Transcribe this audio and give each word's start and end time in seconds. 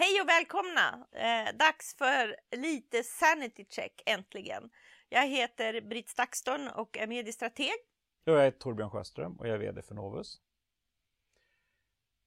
Hej 0.00 0.20
och 0.20 0.28
välkomna! 0.28 1.06
Eh, 1.12 1.56
dags 1.56 1.96
för 1.96 2.36
lite 2.56 3.02
sanity 3.02 3.64
check 3.70 4.02
äntligen. 4.06 4.70
Jag 5.08 5.26
heter 5.26 5.80
Britt 5.80 6.08
Stakston 6.08 6.68
och 6.68 6.98
är 6.98 7.06
mediestrateg. 7.06 7.74
Jag 8.24 8.46
är 8.46 8.50
Torbjörn 8.50 8.90
Sjöström 8.90 9.36
och 9.36 9.48
jag 9.48 9.54
är 9.54 9.58
VD 9.58 9.82
för 9.82 9.94
Novus. 9.94 10.40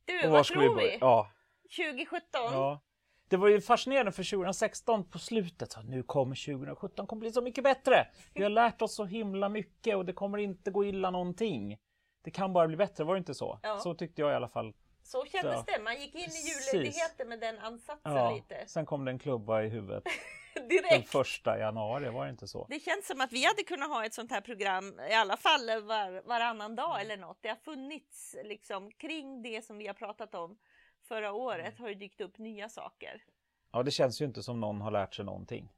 Du, 0.05 0.25
Och 0.25 0.31
vad 0.31 0.45
tror 0.45 0.75
börja? 0.75 0.91
vi? 0.91 0.97
Ja, 1.01 1.31
2017? 1.77 2.19
ja. 2.31 2.83
Det 3.29 3.37
var 3.37 3.47
ju 3.47 3.61
fascinerande 3.61 4.11
för 4.11 4.23
2016 4.23 5.09
på 5.09 5.19
slutet. 5.19 5.71
Så 5.71 5.81
nu 5.81 6.03
kommer 6.03 6.45
2017 6.45 7.07
kommer 7.07 7.19
bli 7.19 7.31
så 7.31 7.41
mycket 7.41 7.63
bättre. 7.63 8.07
Vi 8.33 8.43
har 8.43 8.49
lärt 8.49 8.81
oss 8.81 8.95
så 8.95 9.05
himla 9.05 9.49
mycket 9.49 9.95
och 9.95 10.05
det 10.05 10.13
kommer 10.13 10.37
inte 10.37 10.71
gå 10.71 10.85
illa 10.85 11.11
någonting. 11.11 11.77
Det 12.21 12.31
kan 12.31 12.53
bara 12.53 12.67
bli 12.67 12.77
bättre, 12.77 13.03
var 13.03 13.13
det 13.13 13.19
inte 13.19 13.33
så? 13.33 13.59
Ja. 13.63 13.79
Så 13.79 13.93
tyckte 13.93 14.21
jag 14.21 14.31
i 14.31 14.35
alla 14.35 14.49
fall. 14.49 14.73
Så 15.03 15.25
kändes 15.25 15.65
det. 15.65 15.79
Man 15.83 15.99
gick 16.01 16.15
in 16.15 16.21
i 16.21 16.71
julledigheten 16.73 17.29
med 17.29 17.39
den 17.39 17.59
ansatsen 17.59 18.13
Ja. 18.13 18.31
lite. 18.35 18.63
Sen 18.67 18.85
kom 18.85 19.05
det 19.05 19.11
en 19.11 19.19
klubba 19.19 19.61
i 19.63 19.69
huvudet 19.69 20.03
den 20.53 20.67
Direkt. 20.67 21.09
första 21.09 21.59
januari, 21.59 22.09
var 22.09 22.25
det 22.25 22.31
inte 22.31 22.47
så? 22.47 22.65
Det 22.69 22.79
känns 22.79 23.07
som 23.07 23.21
att 23.21 23.31
vi 23.31 23.45
hade 23.45 23.63
kunnat 23.63 23.89
ha 23.89 24.05
ett 24.05 24.13
sånt 24.13 24.31
här 24.31 24.41
program 24.41 24.99
i 25.09 25.13
alla 25.13 25.37
fall 25.37 25.65
var, 25.81 26.27
varannan 26.27 26.75
dag 26.75 27.01
eller 27.01 27.17
något. 27.17 27.37
Det 27.41 27.49
har 27.49 27.55
funnits 27.55 28.35
liksom 28.43 28.91
kring 28.91 29.41
det 29.41 29.65
som 29.65 29.77
vi 29.77 29.87
har 29.87 29.93
pratat 29.93 30.35
om 30.35 30.57
förra 31.01 31.31
året 31.33 31.79
har 31.79 31.87
det 31.87 31.95
dykt 31.95 32.21
upp 32.21 32.37
nya 32.37 32.69
saker. 32.69 33.23
Ja, 33.71 33.83
det 33.83 33.91
känns 33.91 34.21
ju 34.21 34.25
inte 34.25 34.43
som 34.43 34.59
någon 34.59 34.81
har 34.81 34.91
lärt 34.91 35.15
sig 35.15 35.25
någonting. 35.25 35.69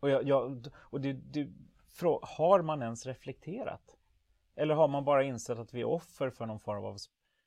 Och, 0.00 0.10
jag, 0.10 0.24
jag, 0.24 0.66
och 0.76 1.00
det, 1.00 1.12
det, 1.12 1.48
har 2.22 2.62
man 2.62 2.82
ens 2.82 3.06
reflekterat? 3.06 3.96
Eller 4.56 4.74
har 4.74 4.88
man 4.88 5.04
bara 5.04 5.22
insett 5.22 5.58
att 5.58 5.74
vi 5.74 5.80
är 5.80 5.84
offer 5.84 6.30
för 6.30 6.46
någon 6.46 6.60
form 6.60 6.84
av, 6.84 6.96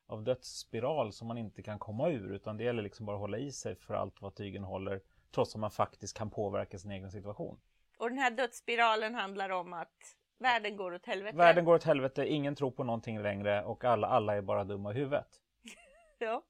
av 0.08 0.24
dödsspiral 0.24 1.14
som 1.14 1.28
man 1.28 1.38
inte 1.38 1.64
kan 1.64 1.80
komma 1.80 2.10
ur? 2.10 2.34
Utan 2.36 2.58
det 2.58 2.64
gäller 2.64 2.84
liksom 2.84 3.06
bara 3.06 3.16
att 3.16 3.22
hålla 3.22 3.38
i 3.38 3.52
sig 3.52 3.76
för 3.76 3.94
allt 3.94 4.22
vad 4.22 4.36
tygen 4.36 4.64
håller, 4.64 5.02
trots 5.32 5.56
att 5.56 5.62
man 5.62 5.72
faktiskt 5.72 6.18
kan 6.18 6.30
påverka 6.30 6.80
sin 6.80 6.92
egen 6.92 7.12
situation. 7.12 7.60
Och 7.98 8.10
den 8.10 8.18
här 8.18 8.32
dödsspiralen 8.32 9.16
handlar 9.16 9.50
om 9.50 9.74
att 9.74 10.16
världen 10.38 10.78
går 10.78 10.94
åt 10.94 11.06
helvete. 11.06 11.38
Världen 11.38 11.66
går 11.66 11.76
åt 11.76 11.84
helvete, 11.84 12.28
ingen 12.28 12.56
tror 12.56 12.72
på 12.72 12.84
någonting 12.84 13.22
längre 13.22 13.64
och 13.64 13.84
alla, 13.84 14.08
alla 14.08 14.36
är 14.36 14.42
bara 14.42 14.64
dumma 14.64 14.92
i 14.92 14.96
huvudet. 14.96 15.28
Ja. 16.20 16.44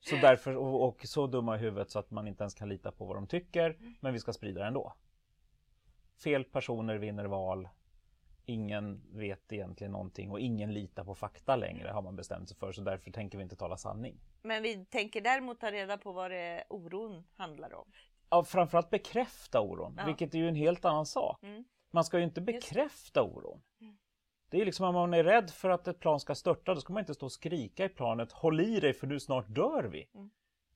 Så 0.00 0.16
därför, 0.16 0.56
och, 0.56 0.88
och 0.88 1.00
så 1.04 1.26
dumma 1.26 1.56
i 1.56 1.58
huvudet 1.58 1.90
så 1.90 1.98
att 1.98 2.10
man 2.10 2.28
inte 2.28 2.42
ens 2.42 2.54
kan 2.54 2.68
lita 2.68 2.92
på 2.92 3.04
vad 3.04 3.16
de 3.16 3.26
tycker, 3.26 3.76
men 4.00 4.12
vi 4.12 4.18
ska 4.18 4.32
sprida 4.32 4.60
det 4.60 4.66
ändå. 4.66 4.94
Fel 6.24 6.44
personer 6.44 6.98
vinner 6.98 7.24
val. 7.24 7.68
Ingen 8.46 9.02
vet 9.12 9.52
egentligen 9.52 9.92
någonting 9.92 10.30
och 10.30 10.40
ingen 10.40 10.72
litar 10.74 11.04
på 11.04 11.14
fakta 11.14 11.56
längre 11.56 11.88
har 11.88 12.02
man 12.02 12.16
bestämt 12.16 12.48
sig 12.48 12.58
för, 12.58 12.72
så 12.72 12.82
därför 12.82 13.10
tänker 13.10 13.38
vi 13.38 13.44
inte 13.44 13.56
tala 13.56 13.76
sanning. 13.76 14.20
Men 14.42 14.62
vi 14.62 14.84
tänker 14.84 15.20
däremot 15.20 15.60
ta 15.60 15.70
reda 15.70 15.98
på 15.98 16.12
vad 16.12 16.30
det 16.30 16.64
oron 16.68 17.24
handlar 17.36 17.74
om. 17.74 17.92
Ja, 18.30 18.44
framförallt 18.44 18.90
bekräfta 18.90 19.60
oron, 19.60 19.94
Ja. 19.98 20.06
vilket 20.06 20.34
är 20.34 20.38
ju 20.38 20.48
en 20.48 20.54
helt 20.54 20.84
annan 20.84 21.06
sak. 21.06 21.42
Mm. 21.42 21.64
Man 21.90 22.04
ska 22.04 22.18
ju 22.18 22.24
inte 22.24 22.40
bekräfta 22.40 23.22
oron. 23.22 23.62
Det 24.50 24.60
är 24.60 24.64
liksom 24.64 24.86
om 24.86 24.94
man 24.94 25.14
är 25.14 25.24
rädd 25.24 25.50
för 25.50 25.70
att 25.70 25.88
ett 25.88 26.00
plan 26.00 26.20
ska 26.20 26.34
störta, 26.34 26.74
då 26.74 26.80
ska 26.80 26.92
man 26.92 27.00
inte 27.00 27.14
stå 27.14 27.26
och 27.26 27.32
skrika 27.32 27.84
i 27.84 27.88
planet 27.88 28.32
Håll 28.32 28.60
i 28.60 28.80
dig 28.80 28.92
för 28.92 29.06
nu 29.06 29.20
snart 29.20 29.46
dör 29.48 29.84
vi. 29.84 30.08
Mm. 30.14 30.30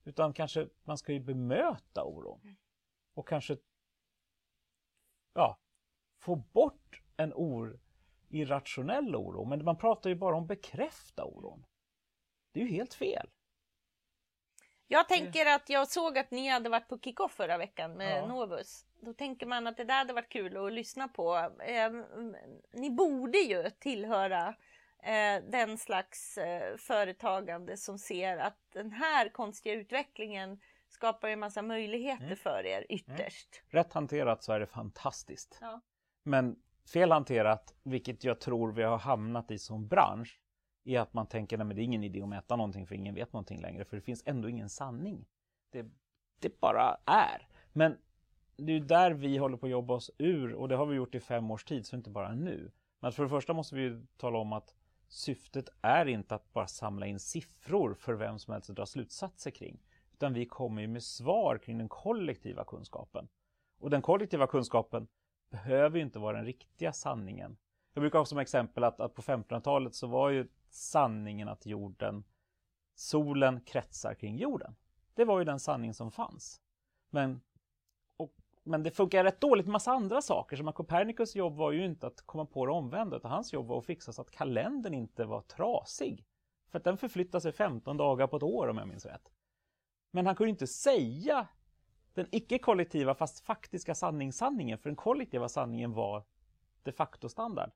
Utan 0.05 0.32
kanske 0.32 0.69
man 0.84 0.98
ska 0.98 1.12
ju 1.12 1.20
bemöta 1.20 2.05
oron. 2.05 2.56
Och 3.14 3.28
kanske 3.28 3.56
ja, 5.34 5.58
få 6.19 6.36
bort 6.36 7.03
en 7.19 7.33
or, 7.33 7.80
irrationell 8.30 9.16
oro. 9.16 9.44
Men 9.44 9.64
man 9.64 9.77
pratar 9.78 10.11
ju 10.11 10.16
bara 10.16 10.36
om 10.36 10.47
bekräfta 10.47 11.25
oron. 11.25 11.64
Det 12.52 12.60
är 12.60 12.64
ju 12.64 12.70
helt 12.70 12.94
fel. 12.94 13.28
Jag 14.91 15.08
tänker 15.08 15.47
att 15.47 15.69
jag 15.69 15.88
såg 15.88 16.19
att 16.19 16.30
ni 16.30 16.48
hade 16.48 16.69
varit 16.69 16.88
på 16.88 16.98
kickoff 16.98 17.33
förra 17.33 17.58
veckan 17.58 17.92
med 17.92 18.19
Ja. 18.22 18.27
Novus. 18.27 18.84
Då 19.00 19.12
tänker 19.14 19.47
man 19.47 19.66
att 19.66 19.77
det 19.77 19.84
där 19.84 19.94
hade 19.94 20.12
varit 20.12 20.28
kul 20.33 20.56
att 20.66 20.72
lyssna 20.72 21.08
på. 21.08 21.36
Eh, 21.60 21.91
ni 22.72 22.91
borde 22.91 23.38
ju 23.38 23.70
tillhöra 23.70 24.48
eh, 25.03 25.43
den 25.50 25.78
slags 25.78 26.38
eh, 26.38 26.76
företagande 26.76 27.76
som 27.76 27.98
ser 27.98 28.37
att 28.37 28.59
den 28.72 28.91
här 28.93 29.28
konstiga 29.28 29.75
utvecklingen 29.75 30.60
skapar 30.88 31.28
en 31.28 31.41
massa 31.41 31.62
möjligheter 31.62 32.25
Mm. 32.25 32.37
för 32.37 32.66
er 32.66 32.87
ytterst. 32.88 33.62
Rätt 33.69 33.93
hanterat 33.93 34.43
så 34.43 34.53
är 34.53 34.60
det 34.60 34.66
fantastiskt. 34.66 35.59
Ja. 35.60 35.81
Men 36.22 36.56
fel 36.93 37.12
hanterat, 37.12 37.75
vilket 37.82 38.25
jag 38.25 38.41
tror 38.41 38.72
vi 38.72 38.82
har 38.82 38.99
hamnat 38.99 39.50
i 39.50 39.59
som 39.59 39.88
bransch, 39.88 40.41
är 40.84 41.00
att 41.00 41.15
man 41.15 41.26
tänker 41.26 41.59
att 41.59 41.69
det 41.69 41.82
är 41.82 41.84
ingen 41.84 42.04
idé 42.04 42.22
att 42.22 42.28
mäta 42.28 42.56
någonting 42.56 42.87
för 42.87 42.94
ingen 42.94 43.15
vet 43.15 43.32
någonting 43.32 43.60
längre, 43.60 43.84
för 43.84 43.97
det 43.97 44.03
finns 44.03 44.22
ändå 44.26 44.49
ingen 44.49 44.69
sanning. 44.69 45.26
Det, 45.72 45.87
det 46.41 46.60
bara 46.60 46.97
är. 47.06 47.49
Men 47.72 47.99
det 48.56 48.72
är 48.72 48.76
ju 48.78 48.84
där 48.84 49.10
vi 49.10 49.37
håller 49.37 49.56
på 49.56 49.66
att 49.66 49.72
jobba 49.72 49.94
oss 49.94 50.10
ur 50.19 50.54
och 50.54 50.69
det 50.69 50.76
har 50.76 50.87
vi 50.87 50.97
gjort 50.97 51.15
i 51.15 51.21
fem 51.21 51.50
års 51.50 51.65
tid, 51.65 51.87
så 51.87 51.97
inte 51.97 52.10
bara 52.10 52.34
nu. 52.34 52.71
Men 53.00 53.12
för 53.12 53.22
det 53.22 53.28
första 53.28 53.53
måste 53.53 53.75
vi 53.75 53.82
ju 53.82 54.06
tala 54.16 54.38
om 54.38 54.53
att 54.53 54.75
syftet 55.09 55.69
är 55.82 56.06
inte 56.06 56.34
att 56.34 56.53
bara 56.53 56.66
samla 56.66 57.06
in 57.06 57.20
siffror 57.20 57.94
för 57.94 58.15
vem 58.15 58.38
som 58.38 58.53
helst 58.53 58.70
att 58.70 58.76
dra 58.76 58.87
slutsatser 58.87 59.50
kring, 59.50 59.81
utan 60.12 60.32
vi 60.32 60.47
kommer 60.47 60.82
ju 60.82 60.88
med 60.88 61.03
svar 61.03 61.59
kring 61.59 61.78
den 61.78 61.88
kollektiva 61.88 62.65
kunskapen. 62.65 63.28
Och 63.81 63.91
den 63.91 64.03
kollektiva 64.03 64.47
kunskapen 64.47 65.09
behöver 65.50 65.97
ju 65.97 66.03
inte 66.04 66.19
vara 66.19 66.36
den 66.36 66.47
riktiga 66.47 66.92
sanningen. 66.92 67.56
Jag 67.94 68.03
brukar 68.03 68.19
ha 68.19 68.26
som 68.26 68.38
exempel 68.38 68.84
att, 68.84 69.00
att 69.00 69.14
på 69.14 69.22
1500-talet 69.22 69.94
så 69.94 70.06
var 70.06 70.31
ju 70.31 70.48
sanningen 70.70 71.48
att 71.48 71.66
jorden, 71.66 72.25
solen 72.94 73.60
kretsar 73.60 74.14
kring 74.14 74.37
jorden. 74.37 74.75
Det 75.14 75.25
var 75.25 75.38
ju 75.38 75.44
den 75.44 75.60
sanning 75.60 75.94
som 75.94 76.10
fanns. 76.10 76.60
Men, 77.10 77.41
och, 78.16 78.34
men 78.62 78.82
det 78.82 78.91
funkar 78.91 79.25
rätt 79.25 79.41
dåligt 79.41 79.66
med 79.66 79.72
massa 79.72 79.92
andra 79.92 80.22
saker. 80.22 80.56
Som 80.56 80.69
att 80.69 80.75
Copernicus 80.75 81.37
jobb 81.37 81.56
var 81.56 81.72
ju 81.72 81.84
inte 81.84 82.06
att 82.06 82.26
komma 82.26 82.44
på 82.44 82.66
det 82.66 82.72
omvända, 82.72 83.16
utan 83.16 83.31
hans 83.31 83.53
jobb 83.53 83.66
var 83.66 83.78
att 83.78 83.87
fixa 83.87 84.12
så 84.12 84.22
att 84.22 84.31
kalendern 84.31 84.94
inte 84.94 85.25
var 85.25 85.41
trasig. 85.41 86.26
För 86.70 86.78
att 86.78 86.84
den 86.84 86.98
förflyttar 86.98 87.41
sig 87.41 87.53
15 87.53 87.97
dagar 87.97 88.26
på 88.26 88.37
ett 88.37 88.42
år 88.42 88.69
om 88.69 88.78
jag 88.78 88.88
minns 88.88 89.06
rätt. 89.06 89.32
Men 90.10 90.26
han 90.26 90.37
kunde 90.37 90.50
inte 90.50 90.66
säga 90.66 91.48
den 92.14 92.26
icke-kollektiva 92.30 93.14
fast 93.14 93.41
faktiska 93.41 93.94
sanningssanningen, 93.94 94.78
för 94.78 94.88
den 94.88 94.96
kollektiva 94.96 95.48
sanningen 95.48 95.92
var 95.92 96.24
de 96.82 96.92
facto 96.92 97.28
standard. 97.28 97.70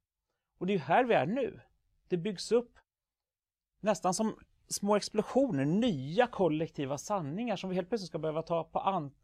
Och 0.58 0.66
det 0.66 0.72
är 0.72 0.74
ju 0.74 0.80
här 0.80 1.04
vi 1.04 1.14
är 1.14 1.26
nu. 1.26 1.60
Det 2.08 2.16
byggs 2.16 2.52
upp 2.52 2.78
nästan 3.80 4.14
som 4.14 4.36
små 4.68 4.96
explosioner, 4.96 5.64
nya 5.64 6.26
kollektiva 6.26 6.98
sanningar 6.98 7.56
som 7.56 7.70
vi 7.70 7.76
helt 7.76 7.88
plötsligt 7.88 8.08
ska 8.08 8.18
behöva 8.18 8.42
ta 8.42 8.64
på 8.64 8.78
an 8.78 9.14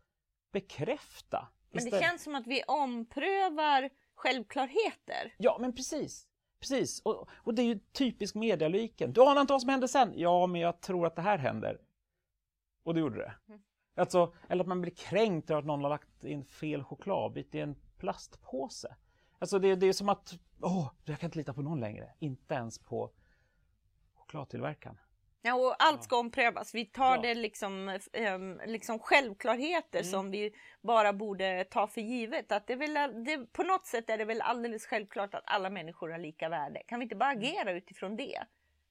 bekräfta. 0.52 1.48
Men 1.70 1.84
det 1.84 2.00
känns 2.02 2.22
som 2.22 2.34
att 2.34 2.46
vi 2.46 2.62
omprövar 2.62 3.90
självklarheter. 4.14 5.34
Ja, 5.38 5.56
men 5.60 5.74
precis. 5.74 6.28
Precis, 6.60 7.00
och, 7.00 7.28
och 7.30 7.54
det 7.54 7.62
är 7.62 7.66
ju 7.66 7.78
typisk 7.92 8.34
medialyken. 8.34 9.12
Du 9.12 9.22
anar 9.22 9.40
inte 9.40 9.52
vad 9.52 9.60
som 9.60 9.70
händer 9.70 9.86
sen. 9.86 10.12
Ja, 10.16 10.46
men 10.46 10.60
jag 10.60 10.80
tror 10.80 11.06
att 11.06 11.16
det 11.16 11.22
här 11.22 11.38
händer. 11.38 11.80
Och 12.82 12.94
det 12.94 13.00
gjorde 13.00 13.18
det. 13.18 13.34
Mm. 13.48 13.60
Alltså, 13.98 14.32
eller 14.48 14.64
att 14.64 14.68
man 14.68 14.80
blir 14.80 14.92
kränkt 14.94 15.50
över 15.50 15.60
att 15.60 15.66
någon 15.66 15.82
har 15.82 15.90
lagt 15.90 16.24
in 16.24 16.44
fel 16.44 16.84
chokladbit 16.84 17.54
i 17.54 17.60
en 17.60 17.76
plastpåse. 17.98 18.96
Alltså 19.38 19.58
det, 19.58 19.74
det 19.74 19.86
är 19.86 19.92
som 19.92 20.08
att, 20.08 20.34
åh, 20.62 20.90
jag 21.04 21.18
kan 21.18 21.26
inte 21.26 21.38
lita 21.38 21.54
på 21.54 21.62
någon 21.62 21.80
längre. 21.80 22.10
Inte 22.18 22.54
ens 22.54 22.78
på 22.78 23.10
chokladtillverkaren. 24.14 24.98
Ja, 25.42 25.54
och 25.54 25.74
allt 25.78 26.04
ska 26.04 26.16
omprövas. 26.18 26.74
Vi 26.74 26.84
tar 26.84 27.16
Ja. 27.16 27.22
det 27.22 27.34
liksom, 27.34 27.98
ehm, 28.12 28.60
liksom 28.66 28.98
självklarheter 28.98 30.02
som 30.02 30.30
vi 30.30 30.52
bara 30.82 31.12
borde 31.12 31.64
ta 31.70 31.86
för 31.86 32.00
givet. 32.00 32.52
Att 32.52 32.66
det 32.66 32.72
är 32.72 32.76
väl, 32.76 33.24
det, 33.24 33.52
på 33.52 33.62
något 33.62 33.86
sätt 33.86 34.10
är 34.10 34.18
det 34.18 34.24
väl 34.24 34.40
alldeles 34.40 34.86
självklart 34.86 35.34
att 35.34 35.42
alla 35.46 35.70
människor 35.70 36.08
har 36.10 36.18
lika 36.18 36.48
värde. 36.48 36.82
Kan 36.86 36.98
vi 36.98 37.02
inte 37.02 37.16
bara 37.16 37.30
agera 37.30 37.72
utifrån 37.72 38.16
det? 38.16 38.38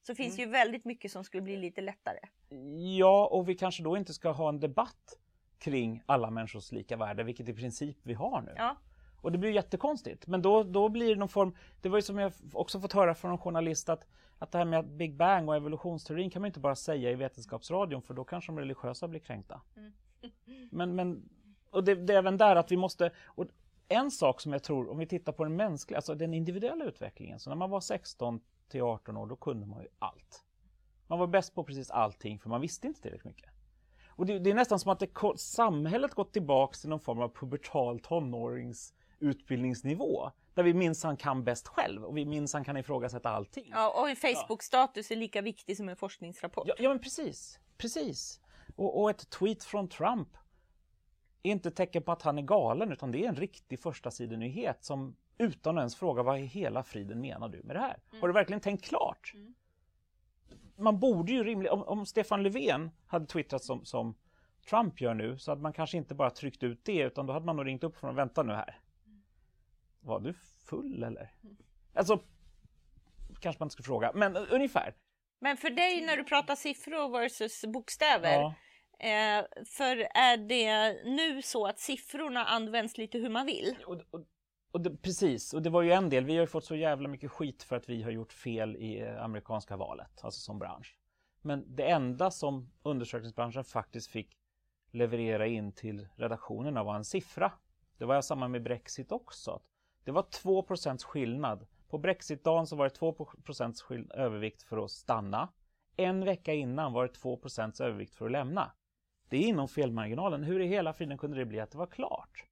Så 0.02 0.14
finns 0.14 0.36
det 0.36 0.42
ju 0.42 0.48
väldigt 0.48 0.84
mycket 0.84 1.12
som 1.12 1.24
skulle 1.24 1.42
bli 1.42 1.56
lite 1.56 1.80
lättare. 1.80 2.18
Ja, 2.98 3.26
och 3.26 3.48
vi 3.48 3.54
kanske 3.54 3.82
då 3.82 3.96
inte 3.96 4.14
ska 4.14 4.30
ha 4.30 4.48
en 4.48 4.60
debatt 4.60 5.18
kring 5.58 6.02
alla 6.06 6.30
människors 6.30 6.72
lika 6.72 6.96
värde, 6.96 7.24
vilket 7.24 7.48
i 7.48 7.54
princip 7.54 7.96
vi 8.02 8.14
har 8.14 8.42
nu. 8.42 8.52
Ja, 8.56 8.76
Och 9.20 9.32
det 9.32 9.38
blir 9.38 9.50
jättekonstigt. 9.50 10.26
Men 10.26 10.42
då, 10.42 10.62
då 10.62 10.88
blir 10.88 11.08
det 11.08 11.16
någon 11.16 11.28
form, 11.28 11.56
det 11.80 11.88
var 11.88 11.98
ju 11.98 12.02
som 12.02 12.18
jag 12.18 12.32
också 12.52 12.80
fått 12.80 12.92
höra 12.92 13.14
från 13.14 13.30
en 13.30 13.38
journalist 13.38 13.88
att, 13.88 14.06
att 14.38 14.52
det 14.52 14.58
här 14.58 14.64
med 14.64 14.88
Big 14.88 15.16
Bang 15.16 15.48
och 15.48 15.56
evolutionsteorin 15.56 16.30
kan 16.30 16.42
man 16.42 16.46
inte 16.46 16.60
bara 16.60 16.76
säga 16.76 17.10
i 17.10 17.14
Vetenskapsradion 17.14 18.02
för 18.02 18.14
då 18.14 18.24
kanske 18.24 18.52
de 18.52 18.58
religiösa 18.58 19.08
blir 19.08 19.20
kränkta. 19.20 19.60
Men, 20.70 20.94
men, 20.94 21.28
och 21.70 21.84
det, 21.84 21.94
det 21.94 22.14
är 22.14 22.18
även 22.18 22.36
där 22.36 22.56
att 22.56 22.72
vi 22.72 22.76
måste, 22.76 23.10
och 23.26 23.46
en 23.88 24.10
sak 24.10 24.40
som 24.40 24.52
jag 24.52 24.62
tror, 24.62 24.90
om 24.90 24.98
vi 24.98 25.06
tittar 25.06 25.32
på 25.32 25.44
den 25.44 25.56
mänskliga, 25.56 25.98
alltså 25.98 26.14
den 26.14 26.34
individuella 26.34 26.84
utvecklingen, 26.84 27.40
så 27.40 27.50
när 27.50 27.56
man 27.56 27.70
var 27.70 27.80
16 27.80 28.40
till 28.68 28.82
18 28.82 29.16
år, 29.16 29.26
då 29.26 29.36
kunde 29.36 29.66
man 29.66 29.82
ju 29.82 29.88
allt. 29.98 30.44
Man 31.06 31.18
var 31.18 31.26
bäst 31.26 31.54
på 31.54 31.64
precis 31.64 31.90
allting 31.90 32.38
för 32.38 32.48
man 32.48 32.60
visste 32.60 32.86
inte 32.86 33.02
tillräckligt 33.02 33.24
mycket. 33.24 33.50
Och 34.08 34.26
det, 34.26 34.38
det 34.38 34.50
är 34.50 34.54
nästan 34.54 34.78
som 34.78 34.92
att 34.92 34.98
det, 34.98 35.08
samhället 35.36 36.14
gått 36.14 36.32
tillbaks 36.32 36.80
till 36.80 36.90
någon 36.90 37.00
form 37.00 37.20
av 37.20 37.28
pubertal 37.28 38.00
tonårings 38.00 38.94
utbildningsnivå. 39.18 40.30
Där 40.54 40.62
vi 40.62 40.74
minsann 40.74 41.16
kan 41.16 41.44
bäst 41.44 41.68
själv 41.68 42.04
och 42.04 42.16
vi 42.16 42.24
minsann 42.24 42.64
kan 42.64 42.76
ifrågasätta 42.76 43.30
allting. 43.30 43.68
ja 43.70 44.00
och 44.00 44.10
en 44.10 44.16
Facebook-status 44.16 45.10
är 45.10 45.16
lika 45.16 45.42
viktig 45.42 45.76
som 45.76 45.88
en 45.88 45.96
forskningsrapport. 45.96 46.64
Ja, 46.68 46.74
ja 46.78 46.88
men 46.88 46.98
precis. 46.98 47.58
Precis. 47.76 48.40
Och, 48.76 49.00
och 49.02 49.10
ett 49.10 49.30
tweet 49.30 49.64
från 49.64 49.88
Trump 49.88 50.28
är 51.42 51.50
inte 51.50 51.70
tecken 51.70 52.02
på 52.02 52.12
att 52.12 52.22
han 52.22 52.38
är 52.38 52.42
galen 52.42 52.92
utan 52.92 53.10
det 53.10 53.24
är 53.24 53.28
en 53.28 53.36
riktig 53.36 53.80
första 53.80 54.10
sidenyhet 54.10 54.84
som 54.84 55.16
utan 55.38 55.78
att 55.78 55.80
ens 55.80 55.96
fråga 55.96 56.22
vad 56.22 56.38
i 56.38 56.42
hela 56.42 56.82
friden 56.82 57.20
menar 57.20 57.48
du 57.48 57.62
med 57.62 57.76
det 57.76 57.80
här? 57.80 57.96
Mm. 58.10 58.20
Har 58.20 58.28
du 58.28 58.34
verkligen 58.34 58.60
tänkt 58.60 58.84
klart? 58.84 59.32
Mm. 59.34 59.54
Man 60.76 61.00
borde 61.00 61.32
ju 61.32 61.44
rimligen, 61.44 61.72
om, 61.72 61.82
om, 61.82 62.06
Stefan 62.06 62.42
Löfven 62.42 62.90
hade 63.06 63.26
twittrat 63.26 63.64
som, 63.64 63.84
som 63.84 64.14
Trump 64.68 65.00
gör 65.00 65.14
nu 65.14 65.38
så 65.38 65.50
hade 65.50 65.62
man 65.62 65.72
kanske 65.72 65.96
inte 65.96 66.14
bara 66.14 66.30
tryckt 66.30 66.62
ut 66.62 66.84
det 66.84 66.98
utan 66.98 67.26
då 67.26 67.32
hade 67.32 67.46
man 67.46 67.56
nog 67.56 67.66
ringt 67.66 67.84
upp 67.84 67.96
från 67.96 68.14
vänta 68.14 68.42
nu 68.42 68.52
här. 68.52 68.78
Var 70.00 70.20
du 70.20 70.32
full 70.66 71.02
eller? 71.02 71.32
Alltså, 71.94 72.20
kanske 73.40 73.60
man 73.60 73.66
inte 73.66 73.72
ska 73.72 73.82
fråga, 73.82 74.12
men 74.14 74.36
ungefär. 74.36 74.94
Men 75.40 75.56
för 75.56 75.70
dig 75.70 76.06
när 76.06 76.16
du 76.16 76.24
pratar 76.24 76.54
siffror 76.54 77.08
versus 77.08 77.64
bokstäver, 77.64 78.32
ja 78.32 78.54
eh, 78.98 79.64
för 79.66 79.96
är 80.14 80.36
det 80.36 81.00
nu 81.04 81.42
så 81.42 81.66
att 81.66 81.78
siffrorna 81.78 82.44
används 82.44 82.98
lite 82.98 83.18
hur 83.18 83.28
man 83.28 83.46
vill? 83.46 83.76
Och, 83.86 84.00
och, 84.10 84.24
och 84.70 84.80
det, 84.80 84.96
precis, 84.96 85.54
och 85.54 85.62
det 85.62 85.70
var 85.70 85.82
ju 85.82 85.92
en 85.92 86.08
del. 86.08 86.24
Vi 86.24 86.34
har 86.34 86.40
ju 86.40 86.46
fått 86.46 86.64
så 86.64 86.76
jävla 86.76 87.08
mycket 87.08 87.30
skit 87.30 87.62
för 87.62 87.76
att 87.76 87.88
vi 87.88 88.02
har 88.02 88.10
gjort 88.10 88.32
fel 88.32 88.76
i 88.76 89.00
eh, 89.00 89.24
amerikanska 89.24 89.76
valet, 89.76 90.24
alltså 90.24 90.40
som 90.40 90.58
bransch. 90.58 90.98
Men 91.42 91.76
det 91.76 91.90
enda 91.90 92.30
som 92.30 92.70
undersökningsbranschen 92.82 93.64
faktiskt 93.64 94.10
fick 94.10 94.36
leverera 94.90 95.46
in 95.46 95.72
till 95.72 96.08
redaktionerna 96.16 96.84
var 96.84 96.94
en 96.94 97.04
siffra. 97.04 97.52
Det 97.98 98.04
var 98.04 98.22
samma 98.22 98.48
med 98.48 98.62
Brexit 98.62 99.12
också. 99.12 99.60
Det 100.04 100.12
var 100.12 100.22
2% 100.22 101.04
skillnad. 101.04 101.66
På 101.88 101.98
Brexitdagen 101.98 102.66
så 102.66 102.76
var 102.76 102.84
det 102.84 102.94
2% 102.94 104.12
övervikt 104.14 104.62
för 104.62 104.84
att 104.84 104.90
stanna. 104.90 105.48
En 105.96 106.24
vecka 106.24 106.54
innan 106.54 106.92
var 106.92 107.06
det 107.06 107.12
2% 107.12 107.82
övervikt 107.82 108.14
för 108.14 108.26
att 108.26 108.32
lämna. 108.32 108.72
Det 109.28 109.36
är 109.36 109.42
inom 109.42 109.68
felmarginalen. 109.68 110.42
Hur 110.42 110.60
i 110.60 110.66
hela 110.66 110.92
friden 110.92 111.18
kunde 111.18 111.36
det 111.38 111.44
bli 111.44 111.60
att 111.60 111.70
det 111.70 111.78
var 111.78 111.86
klart? 111.86 112.44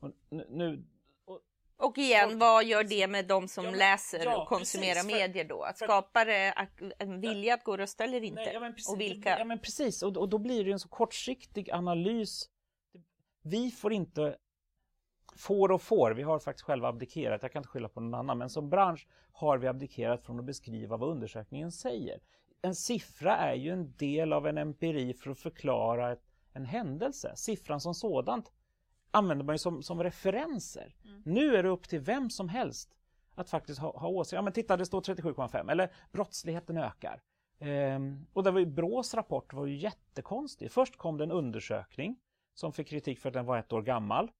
Och 0.00 0.10
nu, 0.48 0.84
och 1.78 1.98
igen, 1.98 2.38
vad 2.38 2.64
gör 2.64 2.84
det 2.84 3.06
med 3.06 3.26
de 3.26 3.48
som 3.48 3.64
ja, 3.64 3.70
men, 3.70 3.78
läser 3.78 4.24
ja, 4.24 4.42
och 4.42 4.48
konsumerar 4.48 4.94
precis, 4.94 5.12
medier 5.12 5.44
då? 5.44 5.62
Att 5.62 5.78
skapar 5.78 6.26
det 6.26 6.68
en 6.98 7.20
vilja 7.20 7.54
att 7.54 7.64
gå 7.64 7.72
och 7.72 7.78
rösta 7.78 8.04
eller 8.04 8.24
inte? 8.24 8.42
Nej, 8.42 8.54
ja, 8.54 8.60
precis, 8.60 8.88
och 8.88 9.00
vilka? 9.00 9.38
Ja 9.38 9.44
men 9.44 9.58
precis, 9.58 10.02
och, 10.02 10.16
och 10.16 10.28
då 10.28 10.38
blir 10.38 10.64
det 10.64 10.72
en 10.72 10.78
så 10.78 10.88
kortsiktig 10.88 11.70
analys. 11.70 12.50
Vi 13.42 13.70
får 13.70 13.92
inte 13.92 14.36
får 15.38 15.72
och 15.72 15.82
får, 15.82 16.10
vi 16.10 16.22
har 16.22 16.38
faktiskt 16.38 16.64
själva 16.64 16.88
abdikerat, 16.88 17.42
jag 17.42 17.52
kan 17.52 17.60
inte 17.60 17.68
skylla 17.68 17.88
på 17.88 18.00
någon 18.00 18.14
annan, 18.14 18.38
men 18.38 18.50
som 18.50 18.70
bransch 18.70 19.06
har 19.32 19.58
vi 19.58 19.66
abdikerat 19.66 20.22
från 20.24 20.38
att 20.38 20.44
beskriva 20.44 20.96
vad 20.96 21.10
undersökningen 21.10 21.72
säger. 21.72 22.20
En 22.62 22.74
siffra 22.74 23.36
är 23.36 23.54
ju 23.54 23.70
en 23.70 23.92
del 23.96 24.32
av 24.32 24.46
en 24.46 24.58
empiri 24.58 25.14
för 25.14 25.30
att 25.30 25.38
förklara 25.38 26.12
ett, 26.12 26.22
en 26.52 26.64
händelse. 26.64 27.32
Siffran 27.36 27.80
som 27.80 27.94
sådant 27.94 28.52
använder 29.10 29.44
man 29.44 29.54
ju 29.54 29.58
som, 29.58 29.82
som 29.82 30.02
referenser. 30.02 30.94
Mm. 31.04 31.22
Nu 31.24 31.56
är 31.56 31.62
det 31.62 31.68
upp 31.68 31.88
till 31.88 32.00
vem 32.00 32.30
som 32.30 32.48
helst 32.48 32.94
att 33.34 33.50
faktiskt 33.50 33.80
ha, 33.80 33.98
ha 33.98 34.08
åsikter. 34.08 34.36
Ja 34.36 34.42
men 34.42 34.52
titta 34.52 34.76
det 34.76 34.86
står 34.86 35.00
37,5 35.00 35.70
eller 35.70 35.92
brottsligheten 36.12 36.76
ökar. 36.76 37.22
Ehm, 37.58 38.26
och 38.32 38.42
det 38.42 38.50
var 38.50 38.60
ju 38.60 38.66
Brås 38.66 39.14
rapport 39.14 39.52
var 39.52 39.66
ju 39.66 39.76
jättekonstig. 39.76 40.70
Först 40.70 40.96
kom 40.96 41.18
det 41.18 41.24
en 41.24 41.30
undersökning 41.30 42.16
som 42.54 42.72
fick 42.72 42.88
kritik 42.88 43.18
för 43.18 43.28
att 43.28 43.32
den 43.32 43.46
var 43.46 43.58
ett 43.58 43.72
år 43.72 43.82
gammal. 43.82 44.30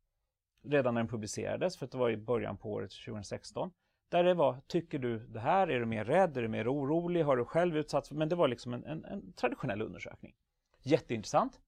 Redan 0.69 0.95
när 0.95 1.01
den 1.01 1.09
publicerades, 1.09 1.77
för 1.77 1.87
det 1.87 1.99
var 1.99 2.11
i 2.11 2.17
början 2.17 2.57
på 2.57 2.73
året 2.73 2.91
2016. 2.91 3.71
Där 4.11 4.25
det 4.25 4.35
var, 4.35 4.61
tycker 4.67 4.99
du 4.99 5.19
det 5.19 5.41
här? 5.41 5.71
Är 5.71 5.81
du 5.81 5.87
mer 5.87 6.05
rädd? 6.05 6.37
Är 6.37 6.43
du 6.43 6.49
mer 6.49 6.73
orolig? 6.73 7.23
Har 7.23 7.37
du 7.37 7.45
själv 7.45 7.77
utsatts 7.77 8.09
för... 8.09 8.17
Men 8.17 8.29
det 8.29 8.35
var 8.35 8.49
liksom 8.49 8.75
en, 8.75 8.85
en, 8.85 9.05
en 9.05 9.33
traditionell 9.33 9.83
undersökning. 9.83 10.35
Jätteintressant. 10.83 11.61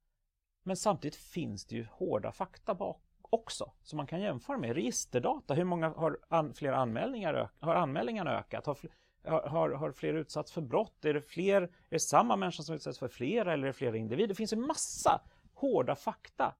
Men 0.62 0.76
samtidigt 0.76 1.16
finns 1.16 1.66
det 1.66 1.76
ju 1.76 1.86
hårda 1.90 2.32
fakta 2.32 2.74
bak 2.74 3.02
också 3.30 3.72
som 3.82 3.96
man 3.96 4.06
kan 4.06 4.20
jämföra 4.20 4.58
med. 4.58 4.74
Registerdata, 4.74 5.54
hur 5.54 5.64
många 5.64 5.88
har 5.88 6.18
an, 6.28 6.54
fler 6.54 6.72
anmälningar, 6.72 7.50
har 7.60 7.74
anmälningarna 7.74 8.38
ökat? 8.38 8.66
Har, 8.66 8.78
har, 9.24 9.70
har 9.70 9.92
fler 9.92 10.14
utsatts 10.14 10.52
för 10.52 10.60
brott? 10.60 11.04
Är 11.04 11.14
det 11.14 11.20
fler, 11.20 11.62
är 11.62 11.70
det 11.88 12.00
samma 12.00 12.36
människor 12.36 12.64
som 12.64 12.74
utsätts 12.74 12.98
för 12.98 13.08
flera 13.08 13.52
eller 13.52 13.62
är 13.62 13.66
det 13.66 13.72
flera 13.72 13.96
individer? 13.96 14.28
Det 14.28 14.34
finns 14.34 14.52
en 14.52 14.66
massa 14.66 15.20
hårda 15.54 15.94
fakta 15.94 16.54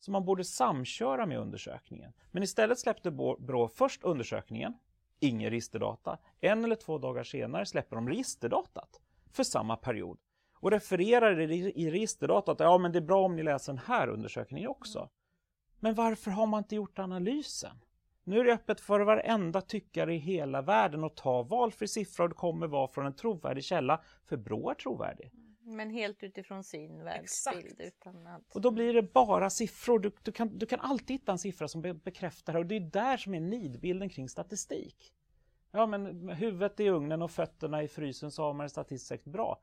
som 0.00 0.12
man 0.12 0.24
borde 0.24 0.44
samköra 0.44 1.26
med 1.26 1.38
undersökningen. 1.38 2.12
Men 2.30 2.42
istället 2.42 2.78
släppte 2.78 3.10
Brå 3.10 3.68
först 3.68 4.04
undersökningen, 4.04 4.74
ingen 5.20 5.50
registerdata. 5.50 6.18
En 6.40 6.64
eller 6.64 6.76
två 6.76 6.98
dagar 6.98 7.24
senare 7.24 7.66
släpper 7.66 7.96
de 7.96 8.08
registerdatat 8.08 9.00
för 9.32 9.42
samma 9.42 9.76
period 9.76 10.18
och 10.54 10.70
refererar 10.70 11.40
i 11.40 11.90
registerdata 11.90 12.52
att 12.52 12.60
ja, 12.60 12.78
men 12.78 12.92
det 12.92 12.98
är 12.98 13.02
bra 13.02 13.24
om 13.24 13.36
ni 13.36 13.42
läser 13.42 13.72
den 13.72 13.82
här 13.86 14.08
undersökningen 14.08 14.68
också. 14.68 15.08
Men 15.80 15.94
varför 15.94 16.30
har 16.30 16.46
man 16.46 16.58
inte 16.58 16.76
gjort 16.76 16.98
analysen? 16.98 17.76
Nu 18.24 18.40
är 18.40 18.44
det 18.44 18.52
öppet 18.52 18.80
för 18.80 19.00
varenda 19.00 19.60
tyckare 19.60 20.14
i 20.14 20.18
hela 20.18 20.62
världen 20.62 21.04
att 21.04 21.16
ta 21.16 21.42
valfri 21.42 21.88
siffra 21.88 22.22
och 22.22 22.28
det 22.28 22.34
kommer 22.34 22.66
vara 22.66 22.88
från 22.88 23.06
en 23.06 23.16
trovärdig 23.16 23.64
källa, 23.64 24.00
för 24.26 24.36
Brå 24.36 24.70
är 24.70 24.74
trovärdig. 24.74 25.32
Men 25.62 25.90
helt 25.90 26.22
utifrån 26.22 26.64
sin 26.64 27.04
världsbild. 27.04 27.80
Utan 27.80 28.26
att... 28.26 28.54
Och 28.54 28.60
då 28.60 28.70
blir 28.70 28.94
det 28.94 29.02
bara 29.02 29.50
siffror. 29.50 29.98
Du, 29.98 30.12
du, 30.22 30.32
kan, 30.32 30.58
du 30.58 30.66
kan 30.66 30.80
alltid 30.80 31.14
hitta 31.14 31.32
en 31.32 31.38
siffra 31.38 31.68
som 31.68 31.82
be 31.82 31.94
bekräftar 31.94 32.52
det 32.52 32.58
och 32.58 32.66
det 32.66 32.76
är 32.76 32.80
där 32.80 33.16
som 33.16 33.34
är 33.34 33.40
nidbilden 33.40 34.08
kring 34.08 34.28
statistik. 34.28 35.12
Ja, 35.72 35.86
men 35.86 36.28
huvudet 36.28 36.80
i 36.80 36.88
ugnen 36.88 37.22
och 37.22 37.30
fötterna 37.30 37.82
i 37.82 37.88
frysen 37.88 38.30
så 38.30 38.42
har 38.42 38.52
man 38.52 38.64
det 38.64 38.70
statistiskt 38.70 39.24
bra. 39.24 39.60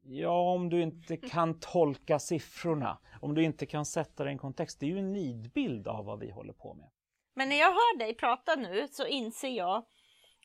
Ja, 0.00 0.52
om 0.52 0.68
du 0.68 0.82
inte 0.82 1.16
kan 1.30 1.60
tolka 1.60 2.18
siffrorna, 2.18 2.98
om 3.20 3.34
du 3.34 3.42
inte 3.42 3.66
kan 3.66 3.84
sätta 3.86 4.24
det 4.24 4.30
i 4.30 4.32
en 4.32 4.38
kontext. 4.38 4.80
Det 4.80 4.86
är 4.86 4.90
ju 4.90 4.98
en 4.98 5.12
nidbild 5.12 5.88
av 5.88 6.04
vad 6.04 6.20
vi 6.20 6.30
håller 6.30 6.52
på 6.52 6.74
med. 6.74 6.90
Men 7.34 7.48
när 7.48 7.56
jag 7.56 7.72
hör 7.72 7.98
dig 7.98 8.14
prata 8.14 8.54
nu 8.54 8.88
så 8.88 9.06
inser 9.06 9.48
jag, 9.48 9.84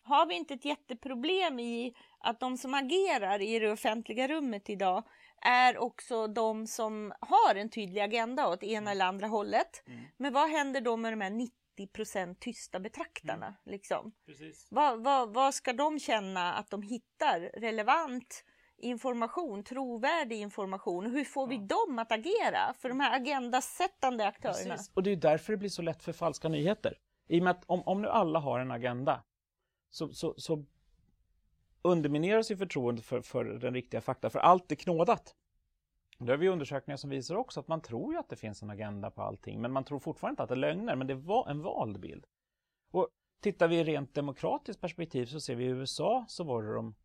har 0.03 0.25
vi 0.25 0.35
inte 0.35 0.53
ett 0.53 0.65
jätteproblem 0.65 1.59
i 1.59 1.93
att 2.19 2.39
de 2.39 2.57
som 2.57 2.73
agerar 2.73 3.41
i 3.41 3.59
det 3.59 3.71
offentliga 3.71 4.27
rummet 4.27 4.69
idag 4.69 5.03
är 5.41 5.77
också 5.77 6.27
de 6.27 6.67
som 6.67 7.13
har 7.19 7.55
en 7.55 7.69
tydlig 7.69 8.01
agenda 8.01 8.47
åt 8.47 8.63
ena 8.63 8.77
mm. 8.77 8.91
eller 8.91 9.05
andra 9.05 9.27
hållet. 9.27 9.83
Mm. 9.87 9.99
Men 10.17 10.33
vad 10.33 10.49
händer 10.49 10.81
då 10.81 10.97
med 10.97 11.13
de 11.13 11.21
här 11.21 11.49
90% 11.77 12.35
tysta 12.39 12.79
betraktarna? 12.79 13.45
Mm. 13.45 13.57
Liksom? 13.65 14.11
Vad, 14.69 15.03
vad, 15.03 15.33
vad 15.33 15.53
ska 15.53 15.73
de 15.73 15.99
känna 15.99 16.53
att 16.53 16.69
de 16.69 16.81
hittar 16.81 17.39
relevant 17.39 18.43
information, 18.77 19.63
trovärdig 19.63 20.37
information. 20.37 21.11
Hur 21.11 21.23
får 21.23 21.47
vi 21.47 21.57
dem 21.57 21.99
att 21.99 22.11
agera 22.11 22.73
för 22.79 22.89
de 22.89 22.99
här 22.99 23.15
agendasättande 23.15 24.27
aktörerna? 24.27 24.75
Precis. 24.75 24.91
Och 24.93 25.03
det 25.03 25.11
är 25.11 25.15
därför 25.15 25.53
det 25.53 25.57
blir 25.57 25.69
så 25.69 25.81
lätt 25.81 26.03
för 26.03 26.13
falska 26.13 26.49
nyheter. 26.49 26.97
I 27.27 27.39
och 27.39 27.43
med 27.43 27.51
att 27.51 27.63
om, 27.65 27.81
om 27.85 28.01
nu 28.01 28.07
alla 28.07 28.39
har 28.39 28.59
en 28.59 28.71
agenda 28.71 29.23
så, 29.91 30.13
så, 30.13 30.33
så 30.37 30.65
undermineras 31.81 32.51
ju 32.51 32.57
förtroendet 32.57 33.05
för, 33.05 33.21
för 33.21 33.45
den 33.45 33.73
riktiga 33.73 34.01
fakta, 34.01 34.29
för 34.29 34.39
allt 34.39 34.71
är 34.71 34.75
knådat. 34.75 35.35
Det 36.17 36.31
har 36.31 36.37
vi 36.37 36.49
undersökningar 36.49 36.97
som 36.97 37.09
visar 37.09 37.35
också 37.35 37.59
att 37.59 37.67
man 37.67 37.81
tror 37.81 38.13
ju 38.13 38.19
att 38.19 38.29
det 38.29 38.35
finns 38.35 38.63
en 38.63 38.69
agenda 38.69 39.11
på 39.11 39.21
allting, 39.21 39.61
men 39.61 39.71
man 39.71 39.83
tror 39.83 39.99
fortfarande 39.99 40.33
inte 40.33 40.43
att 40.43 40.49
det 40.49 40.55
är 40.55 40.73
lögner, 40.73 40.95
men 40.95 41.07
det 41.07 41.15
var 41.15 41.49
en 41.49 41.61
vald 41.61 41.99
bild. 41.99 42.25
Och 42.91 43.07
tittar 43.39 43.67
vi 43.67 43.79
i 43.79 43.83
rent 43.83 44.13
demokratiskt 44.13 44.81
perspektiv 44.81 45.25
så 45.25 45.39
ser 45.39 45.55
vi 45.55 45.63
i 45.63 45.67
USA 45.67 46.25
så 46.27 46.43
var 46.43 46.63
det 46.63 46.73
de, 46.73 46.95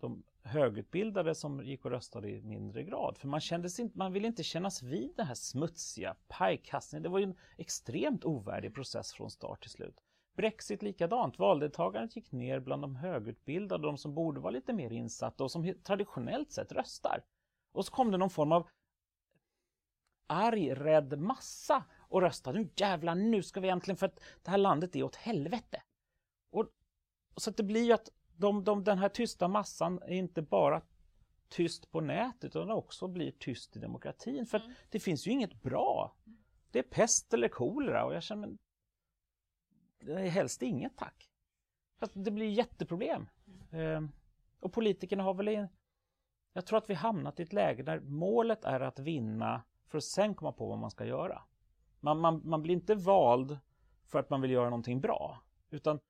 de 0.00 0.22
högutbildade 0.42 1.34
som 1.34 1.64
gick 1.64 1.84
och 1.84 1.90
röstade 1.90 2.30
i 2.30 2.42
mindre 2.42 2.82
grad. 2.82 3.18
För 3.18 3.28
man, 3.28 3.40
kändes 3.40 3.80
inte, 3.80 3.98
man 3.98 4.12
ville 4.12 4.26
inte 4.26 4.42
kännas 4.42 4.82
vid 4.82 5.12
den 5.16 5.26
här 5.26 5.34
smutsiga 5.34 6.16
pajkastningen. 6.28 7.02
Det 7.02 7.08
var 7.08 7.18
ju 7.18 7.24
en 7.24 7.38
extremt 7.56 8.24
ovärdig 8.24 8.74
process 8.74 9.12
från 9.12 9.30
start 9.30 9.62
till 9.62 9.70
slut. 9.70 10.00
Brexit 10.36 10.82
likadant. 10.82 11.38
Valdeltagandet 11.38 12.16
gick 12.16 12.32
ner 12.32 12.60
bland 12.60 12.82
de 12.82 12.96
högutbildade, 12.96 13.86
de 13.86 13.98
som 13.98 14.14
borde 14.14 14.40
vara 14.40 14.50
lite 14.50 14.72
mer 14.72 14.92
insatta 14.92 15.44
och 15.44 15.50
som 15.50 15.74
traditionellt 15.82 16.52
sett 16.52 16.72
röstar. 16.72 17.24
Och 17.72 17.84
så 17.84 17.92
kom 17.92 18.10
det 18.10 18.18
någon 18.18 18.30
form 18.30 18.52
av 18.52 18.68
arg, 20.26 20.74
rädd 20.74 21.18
massa 21.18 21.84
och 22.08 22.20
röstade. 22.20 22.58
Nu 22.58 22.68
jävlar, 22.76 23.14
nu 23.14 23.42
ska 23.42 23.60
vi 23.60 23.68
äntligen, 23.68 23.96
för 23.96 24.06
att 24.06 24.20
det 24.42 24.50
här 24.50 24.58
landet 24.58 24.96
är 24.96 25.02
åt 25.02 25.16
helvete. 25.16 25.82
Och, 26.50 26.68
så 27.36 27.50
att 27.50 27.56
det 27.56 27.62
blir 27.62 27.84
ju 27.84 27.92
att 27.92 28.08
de, 28.36 28.64
de, 28.64 28.84
den 28.84 28.98
här 28.98 29.08
tysta 29.08 29.48
massan 29.48 30.02
är 30.02 30.14
inte 30.14 30.42
bara 30.42 30.82
tyst 31.48 31.90
på 31.90 32.00
nätet 32.00 32.56
utan 32.56 32.70
också 32.70 33.08
blir 33.08 33.30
tyst 33.30 33.76
i 33.76 33.78
demokratin. 33.78 34.46
För 34.46 34.58
mm. 34.58 34.72
det 34.90 35.00
finns 35.00 35.26
ju 35.26 35.30
inget 35.30 35.62
bra. 35.62 36.16
Det 36.70 36.78
är 36.78 36.82
pest 36.82 37.34
eller 37.34 37.48
kolera 37.48 38.04
och 38.04 38.14
jag 38.14 38.22
känner 38.22 38.46
men, 38.46 38.58
helst 40.06 40.62
inget 40.62 40.96
tack. 40.96 41.28
Fast 42.00 42.12
det 42.14 42.30
blir 42.30 42.50
jätteproblem. 42.50 43.28
Mm. 43.72 44.04
Eh, 44.04 44.10
och 44.60 44.72
politikerna 44.72 45.22
har 45.22 45.34
väl 45.34 45.48
en, 45.48 45.68
jag 46.52 46.66
tror 46.66 46.78
att 46.78 46.90
vi 46.90 46.94
hamnat 46.94 47.40
i 47.40 47.42
ett 47.42 47.52
läge 47.52 47.82
där 47.82 48.00
målet 48.00 48.64
är 48.64 48.80
att 48.80 48.98
vinna 48.98 49.62
för 49.86 49.98
att 49.98 50.04
sen 50.04 50.34
komma 50.34 50.52
på 50.52 50.66
vad 50.66 50.78
man 50.78 50.90
ska 50.90 51.04
göra. 51.04 51.42
Man, 52.00 52.18
man, 52.18 52.40
man 52.44 52.62
blir 52.62 52.74
inte 52.74 52.94
vald 52.94 53.58
för 54.06 54.18
att 54.18 54.30
man 54.30 54.40
vill 54.40 54.50
göra 54.50 54.64
någonting 54.70 55.00
bra. 55.00 55.42
Utan 55.70 56.00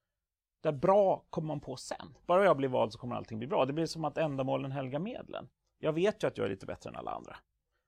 där 0.61 0.73
bra 0.73 1.25
kommer 1.31 1.49
man 1.49 1.61
på 1.61 1.77
sen. 1.77 2.17
Bara 2.27 2.45
jag 2.45 2.57
blir 2.57 2.69
vald 2.69 2.93
så 2.93 2.99
kommer 2.99 3.17
allting 3.17 3.39
bli 3.39 3.47
bra. 3.47 3.65
Det 3.65 3.73
blir 3.73 3.87
som 3.87 4.05
att 4.05 4.19
ändamålen 4.19 4.73
helgar 4.73 4.99
medlen. 4.99 5.49
Jag 5.79 5.93
vet 5.93 6.23
ju 6.23 6.27
att 6.29 6.39
jag 6.39 6.45
är 6.45 6.51
lite 6.51 6.67
bättre 6.67 6.91
än 6.91 6.97
alla 6.97 7.11
andra. 7.11 7.37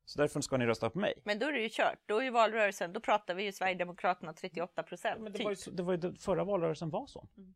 Så 0.04 0.18
därför 0.18 0.40
ska 0.40 0.56
ni 0.56 0.66
rösta 0.66 0.90
på 0.90 0.98
mig. 0.98 1.14
Men 1.24 1.38
då 1.38 1.46
är 1.46 1.52
det 1.52 1.60
ju 1.60 1.68
kört. 1.72 1.98
Då 2.06 2.18
är 2.18 2.24
ju 2.24 2.30
valrörelsen, 2.30 2.92
då 2.92 3.00
pratar 3.00 3.34
vi 3.34 3.44
ju 3.44 3.52
Sverigedemokraterna 3.52 4.32
38 4.32 4.82
procent. 4.82 5.22
Men 5.22 5.32
det 5.32 5.38
typ. 5.38 5.44
var 5.44 5.50
ju, 5.50 5.56
det 5.72 5.82
var 5.82 5.92
ju 5.92 5.98
det, 5.98 6.14
förra 6.14 6.44
valrörelsen 6.44 6.90
var 6.90 7.06
så. 7.06 7.28
Mm. 7.36 7.54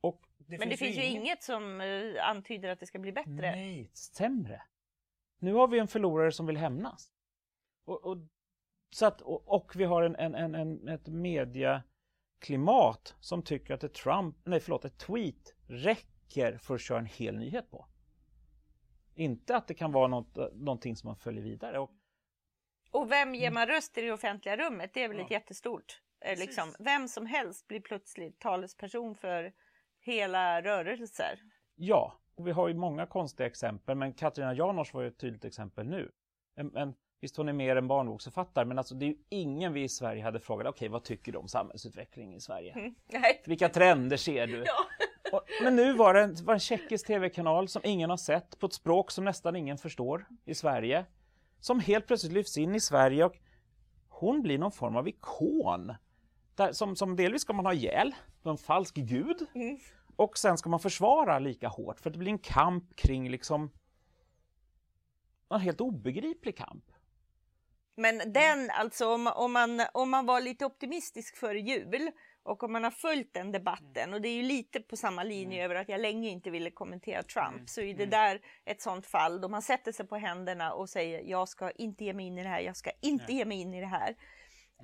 Och 0.00 0.22
det 0.38 0.58
Men 0.58 0.68
det 0.68 0.76
finns 0.76 0.96
ju 0.96 1.04
inget 1.04 1.42
som 1.42 1.80
eh, 1.80 2.28
antyder 2.28 2.68
att 2.68 2.80
det 2.80 2.86
ska 2.86 2.98
bli 2.98 3.12
bättre. 3.12 3.32
Nej, 3.32 3.90
sämre. 3.92 4.62
Nu 5.38 5.52
har 5.52 5.68
vi 5.68 5.78
en 5.78 5.88
förlorare 5.88 6.32
som 6.32 6.46
vill 6.46 6.56
hämnas. 6.56 7.12
Och, 7.84 8.04
och, 8.04 8.18
så 8.90 9.06
att, 9.06 9.20
och, 9.20 9.48
och 9.48 9.76
vi 9.76 9.84
har 9.84 10.02
en, 10.02 10.16
en, 10.16 10.34
en, 10.34 10.54
en, 10.54 10.88
ett 10.88 11.06
mediaklimat 11.06 13.14
som 13.20 13.42
tycker 13.42 13.74
att 13.74 13.84
ett 13.84 13.94
Trump, 13.94 14.36
nej 14.44 14.60
förlåt, 14.60 14.84
ett 14.84 14.98
tweet 14.98 15.54
räcker 15.66 16.58
för 16.58 16.74
att 16.74 16.80
köra 16.80 16.98
en 16.98 17.06
hel 17.06 17.36
nyhet 17.36 17.70
på. 17.70 17.86
Inte 19.14 19.56
att 19.56 19.68
det 19.68 19.74
kan 19.74 19.92
vara 19.92 20.06
något, 20.08 20.36
någonting 20.54 20.96
som 20.96 21.08
man 21.08 21.16
följer 21.16 21.42
vidare. 21.42 21.78
Och, 21.78 21.90
Och 22.90 23.10
vem 23.10 23.34
ger 23.34 23.50
man 23.50 23.66
röst 23.66 23.98
i 23.98 24.02
det 24.02 24.12
offentliga 24.12 24.56
rummet? 24.56 24.90
Det 24.94 25.02
är 25.04 25.08
väl 25.08 25.18
Ja. 25.18 25.24
ett 25.24 25.30
jättestort. 25.30 26.00
Eh, 26.24 26.38
liksom. 26.38 26.74
Vem 26.78 27.08
som 27.08 27.26
helst 27.26 27.68
blir 27.68 27.80
plötsligt 27.80 28.40
talesperson 28.40 29.14
för 29.14 29.52
hela 30.00 30.62
rörelser. 30.62 31.40
Ja, 31.74 32.20
och 32.34 32.46
vi 32.46 32.50
har 32.52 32.68
ju 32.68 32.74
många 32.74 33.06
konstiga 33.06 33.46
exempel, 33.46 33.96
men 33.96 34.12
Katarina 34.12 34.54
Janouch 34.54 34.94
var 34.94 35.02
ju 35.02 35.08
ett 35.08 35.18
tydligt 35.18 35.44
exempel 35.44 35.86
nu. 35.86 36.10
En, 36.56 36.76
en, 36.76 36.94
visst, 37.20 37.36
hon 37.36 37.48
är 37.48 37.52
mer 37.52 37.76
en 37.76 37.88
barnboksförfattare, 37.88 38.64
men 38.64 38.78
alltså 38.78 38.94
det 38.94 39.04
är 39.04 39.08
ju 39.08 39.16
ingen 39.28 39.72
vi 39.72 39.82
i 39.82 39.88
Sverige 39.88 40.22
hade 40.22 40.40
frågat, 40.40 40.66
okej, 40.66 40.88
vad 40.88 41.04
tycker 41.04 41.32
du 41.32 41.38
om 41.38 41.48
samhällsutveckling 41.48 42.34
i 42.34 42.40
Sverige? 42.40 42.72
Mm. 42.72 42.94
Vilka 43.46 43.68
trender 43.68 44.16
ser 44.16 44.46
du? 44.46 44.56
Ja. 44.66 44.84
Och, 45.32 45.42
men 45.62 45.76
nu 45.76 45.92
var 45.92 46.14
det 46.14 46.22
en, 46.22 46.36
var 46.44 46.54
en 46.54 46.60
tjeckisk 46.60 47.06
tv-kanal 47.06 47.68
som 47.68 47.82
ingen 47.84 48.10
har 48.10 48.16
sett, 48.16 48.58
på 48.58 48.66
ett 48.66 48.72
språk 48.72 49.10
som 49.10 49.24
nästan 49.24 49.56
ingen 49.56 49.78
förstår 49.78 50.26
i 50.44 50.54
Sverige, 50.54 51.06
som 51.60 51.80
helt 51.80 52.06
plötsligt 52.06 52.32
lyfts 52.32 52.56
in 52.56 52.74
i 52.74 52.80
Sverige 52.80 53.24
och 53.24 53.36
hon 54.08 54.42
blir 54.42 54.58
någon 54.58 54.72
form 54.72 54.96
av 54.96 55.08
ikon. 55.08 55.94
Där, 56.54 56.72
som, 56.72 56.96
som 56.96 57.16
delvis 57.16 57.42
ska 57.42 57.52
man 57.52 57.66
ha 57.66 57.72
ihjäl, 57.72 58.14
en 58.44 58.58
falsk 58.58 58.94
gud. 58.94 59.46
Mm. 59.54 59.78
Och 60.16 60.38
sen 60.38 60.58
ska 60.58 60.70
man 60.70 60.80
försvara 60.80 61.38
lika 61.38 61.68
hårt 61.68 62.00
för 62.00 62.10
det 62.10 62.18
blir 62.18 62.32
en 62.32 62.38
kamp 62.38 62.96
kring 62.96 63.30
liksom 63.30 63.70
en 65.50 65.60
helt 65.60 65.80
obegriplig 65.80 66.56
kamp. 66.56 66.84
Men 67.96 68.32
den, 68.32 68.70
alltså 68.70 69.14
om, 69.14 69.26
om, 69.26 69.52
man, 69.52 69.82
om 69.94 70.10
man 70.10 70.26
var 70.26 70.40
lite 70.40 70.64
optimistisk 70.64 71.36
före 71.36 71.60
jul 71.60 72.10
och 72.42 72.62
om 72.62 72.72
man 72.72 72.84
har 72.84 72.90
följt 72.90 73.34
den 73.34 73.52
debatten 73.52 74.14
och 74.14 74.20
det 74.20 74.28
är 74.28 74.34
ju 74.34 74.42
lite 74.42 74.80
på 74.80 74.96
samma 74.96 75.22
linje 75.22 75.64
över 75.64 75.74
att 75.74 75.88
jag 75.88 76.00
länge 76.00 76.28
inte 76.28 76.50
ville 76.50 76.70
kommentera 76.70 77.22
Trump 77.22 77.68
så 77.68 77.80
är 77.80 77.94
det 77.94 78.06
där 78.06 78.40
ett 78.64 78.82
sånt 78.82 79.06
fall 79.06 79.40
då 79.40 79.48
man 79.48 79.62
sätter 79.62 79.92
sig 79.92 80.06
på 80.06 80.16
händerna 80.16 80.72
och 80.72 80.88
säger 80.88 81.22
jag 81.30 81.48
ska 81.48 81.70
inte 81.70 82.04
ge 82.04 82.12
mig 82.12 82.26
in 82.26 82.38
i 82.38 82.42
det 82.42 82.48
här, 82.48 82.60
jag 82.60 82.76
ska 82.76 82.90
inte 83.00 83.32
ge 83.32 83.44
mig 83.44 83.60
in 83.60 83.74
i 83.74 83.80
det 83.80 83.86
här. 83.86 84.16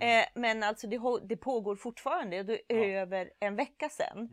Eh, 0.01 0.25
men 0.35 0.63
alltså 0.63 0.87
det, 0.87 1.01
det 1.29 1.37
pågår 1.37 1.77
fortfarande, 1.77 2.43
det 2.43 2.61
är 2.69 3.01
över 3.01 3.31
en 3.41 3.57
vecka 3.57 3.89
sedan. 3.89 4.29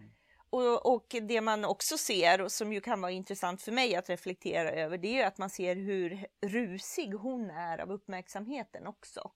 Och, 0.50 0.94
och 0.94 1.16
det 1.22 1.42
man 1.42 1.66
också 1.66 1.98
ser 1.98 2.42
och 2.42 2.52
som 2.52 2.74
ju 2.74 2.82
kan 2.82 3.02
vara 3.02 3.12
intressant 3.12 3.62
för 3.62 3.72
mig 3.72 3.96
att 3.96 4.10
reflektera 4.10 4.72
över 4.72 4.98
det 4.98 5.08
är 5.08 5.14
ju 5.14 5.22
att 5.22 5.38
man 5.38 5.50
ser 5.50 5.76
hur 5.76 6.28
rusig 6.42 7.14
hon 7.14 7.50
är 7.50 7.78
av 7.78 7.92
uppmärksamheten 7.92 8.88
också. 8.88 9.32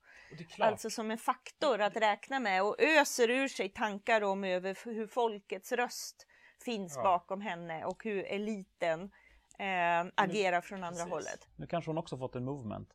Alltså 0.60 0.90
som 0.90 1.12
en 1.12 1.18
faktor 1.18 1.82
att 1.82 1.98
räkna 1.98 2.40
med 2.40 2.64
och 2.64 2.76
öser 2.82 3.30
ur 3.30 3.48
sig 3.48 3.70
tankar 3.70 4.22
om 4.22 4.44
över 4.44 4.78
hur 4.86 5.08
folkets 5.08 5.72
röst 5.72 6.28
finns 6.66 6.96
Ja. 6.96 7.04
bakom 7.04 7.42
henne 7.42 7.86
och 7.86 8.04
hur 8.04 8.26
eliten 8.26 9.12
eh, 9.60 10.12
agerar 10.16 10.62
från 10.62 10.84
andra 10.84 10.90
Precis. 10.98 11.12
hållet. 11.12 11.48
Nu 11.56 11.68
kanske 11.68 11.90
hon 11.90 11.98
också 11.98 12.18
fått 12.18 12.36
en 12.36 12.46
movement. 12.46 12.90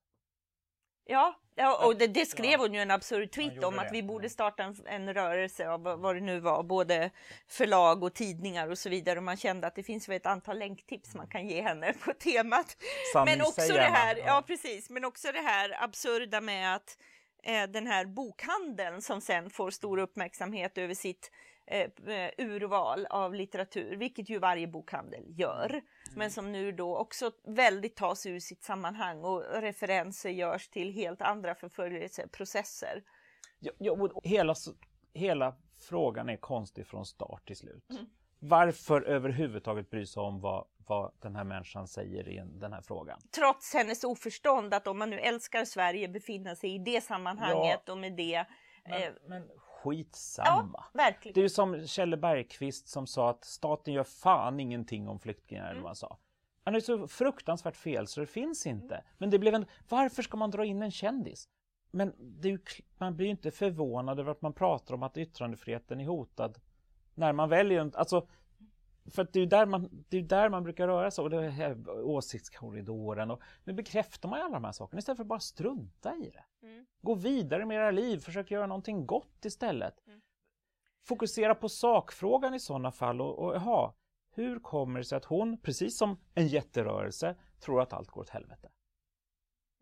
Ja, 1.07 1.35
och 1.85 1.97
det, 1.97 2.07
det 2.07 2.27
skrev 2.27 2.51
Ja. 2.53 2.59
hon 2.59 2.75
ju 2.75 2.81
en 2.81 2.91
absurd 2.91 3.33
tweet 3.33 3.65
om 3.65 3.79
att 3.79 3.89
det. 3.89 3.93
vi 3.93 4.03
borde 4.03 4.25
Ja. 4.25 4.29
starta 4.31 4.63
en, 4.63 4.77
en 4.87 5.15
rörelse 5.15 5.69
av 5.69 5.83
vad 5.83 6.17
det 6.17 6.21
nu 6.21 6.41
var, 6.41 6.63
både 6.63 7.11
förlag 7.49 8.03
och 8.03 8.15
tidningar 8.15 8.69
och 8.71 8.79
så 8.79 8.89
vidare. 8.91 9.19
Och 9.19 9.23
man 9.23 9.37
kände 9.37 9.67
att 9.67 9.75
det 9.75 9.83
finns 9.83 10.09
väl 10.09 10.17
ett 10.17 10.27
antal 10.27 10.59
länktips 10.59 11.15
man 11.15 11.27
kan 11.29 11.49
ge 11.49 11.63
henne 11.63 11.93
på 11.93 12.13
temat. 12.13 12.77
Men 13.25 13.41
också 13.41 13.73
det 13.73 13.81
här, 13.81 14.17
ja. 14.17 14.43
precis, 14.47 14.91
men 14.91 15.05
också 15.05 15.33
det 15.33 15.41
här 15.41 15.83
absurda 15.85 16.41
med 16.41 16.75
att 16.75 16.99
eh, 17.45 17.71
den 17.71 17.87
här 17.87 18.07
bokhandeln 18.07 19.03
som 19.03 19.21
sen 19.21 19.51
får 19.51 19.71
stor 19.71 19.99
uppmärksamhet 19.99 20.79
över 20.79 20.95
sitt 20.95 21.31
eh, 21.67 21.81
eh, 21.81 22.31
urval 22.39 23.07
av 23.07 23.35
litteratur, 23.35 23.97
vilket 23.97 24.29
ju 24.29 24.39
varje 24.39 24.67
bokhandel 24.67 25.25
gör, 25.29 25.83
men 26.17 26.31
som 26.31 26.53
nu 26.53 26.73
då 26.73 26.97
också 26.97 27.31
väldigt 27.45 27.97
tas 27.97 28.27
ur 28.27 28.41
sitt 28.41 28.63
sammanhang 28.63 29.25
och 29.25 29.43
referenser 29.63 30.31
görs 30.31 30.69
till 30.69 30.93
helt 30.93 31.23
andra 31.23 31.55
förföljelseprocesser. 31.55 33.03
Ja, 33.61 33.73
ja, 33.79 34.09
hela, 34.25 34.55
hela 35.13 35.57
frågan 35.79 36.29
är 36.29 36.37
konstig 36.37 36.87
från 36.87 37.07
start 37.07 37.47
till 37.47 37.57
slut. 37.57 37.91
Mm. 37.91 38.07
Varför 38.39 39.03
överhuvudtaget 39.03 39.91
bry 39.91 40.07
sig 40.07 40.21
om 40.21 40.41
vad, 40.41 40.67
vad 40.89 41.13
den 41.21 41.37
här 41.37 41.45
människan 41.45 41.89
säger 41.89 42.29
i 42.29 42.39
en- 42.39 42.59
den 42.59 42.73
här 42.73 42.81
frågan? 42.83 43.21
Trots 43.37 43.75
hennes 43.75 44.05
oförstånd 44.05 44.75
att 44.75 44.87
om 44.87 44.99
man 44.99 45.11
nu 45.11 45.19
älskar 45.21 45.65
Sverige 45.65 46.09
befinna 46.09 46.55
sig 46.57 46.75
i 46.75 46.79
det 46.79 47.01
sammanhanget 47.05 47.89
och 47.89 47.99
med 47.99 48.13
det. 48.17 48.45
Men, 48.85 49.03
eh, 49.03 49.09
men 49.29 49.49
skitsamma. 49.59 50.71
ja, 50.75 50.85
verkligen. 50.93 51.35
Det 51.35 51.41
är 51.41 51.43
ju 51.43 51.49
som 51.49 51.87
Kjelle 51.87 52.17
Bergqvist 52.17 52.89
som 52.89 53.07
sa 53.07 53.31
att 53.31 53.45
staten 53.45 53.95
gör 53.95 54.05
fan 54.05 54.61
ingenting 54.61 55.09
om 55.09 55.19
flyktingar, 55.21 55.63
eller 55.63 55.71
Mm. 55.73 55.83
vad 55.83 55.89
han 55.89 55.97
sa. 55.97 56.19
Han 56.65 56.75
är 56.75 56.81
så 56.81 57.09
fruktansvärt 57.09 57.77
fel 57.77 58.07
så 58.07 58.21
det 58.21 58.27
finns 58.27 58.67
inte. 58.67 59.05
Men 59.19 59.31
det 59.31 59.39
blev 59.39 59.55
en... 59.55 59.67
Varför 59.89 60.23
ska 60.23 60.37
man 60.37 60.51
dra 60.51 60.65
in 60.65 60.83
en 60.83 60.91
kändis? 60.91 61.49
Men 61.91 62.39
ju, 62.43 62.59
man 62.99 63.17
blir 63.17 63.27
ju 63.27 63.31
inte 63.31 63.51
förvånad 63.51 64.21
över 64.21 64.31
att 64.31 64.43
man 64.43 64.53
pratar 64.53 64.95
om 64.95 65.03
att 65.03 65.17
yttrandefriheten 65.17 66.01
är 66.01 66.05
hotad 66.07 66.59
när 67.15 67.33
man 67.33 67.49
väljer 67.49 67.81
en... 67.81 67.93
Alltså, 67.95 68.27
för 69.11 69.23
att 69.23 69.33
det 69.33 69.41
är 69.41 69.47
där 69.47 69.67
man, 69.67 70.05
det 70.09 70.19
är 70.19 70.23
där 70.23 70.49
man 70.49 70.63
brukar 70.63 70.89
röra 70.89 71.11
sig 71.11 71.23
och 71.23 71.31
det 71.31 71.51
här 71.51 71.91
åsiktskorridoren 71.91 73.31
och 73.31 73.43
nu 73.65 73.73
bekräftar 73.73 74.29
man 74.29 74.39
ju 74.39 74.45
alla 74.45 74.55
de 74.55 74.65
här 74.65 74.73
sakerna 74.73 74.99
istället 74.99 75.17
för 75.17 75.25
att 75.25 75.29
bara 75.29 75.41
strunta 75.41 76.17
i 76.17 76.31
det. 76.31 76.67
Mm. 76.67 76.87
Gå 77.03 77.15
vidare 77.15 77.67
med 77.67 77.77
era 77.77 77.91
liv, 77.91 78.19
försök 78.19 78.51
göra 78.51 78.67
någonting 78.67 79.07
gott 79.07 79.45
istället. 79.45 80.07
Mm. 80.07 80.21
Fokusera 81.03 81.55
på 81.55 81.69
sakfrågan 81.69 82.55
i 82.55 82.61
sådana 82.61 82.93
fall 82.93 83.21
och, 83.21 83.39
och 83.39 83.55
jaha, 83.55 83.93
hur 84.31 84.61
kommer 84.61 84.99
det 84.99 85.05
sig 85.05 85.17
att 85.17 85.25
hon, 85.25 85.59
precis 85.59 85.99
som 85.99 86.17
en 86.35 86.49
jätterörelse, 86.49 87.37
tror 87.61 87.83
att 87.83 87.93
allt 87.93 88.11
går 88.11 88.21
åt 88.23 88.29
helvete? 88.31 88.71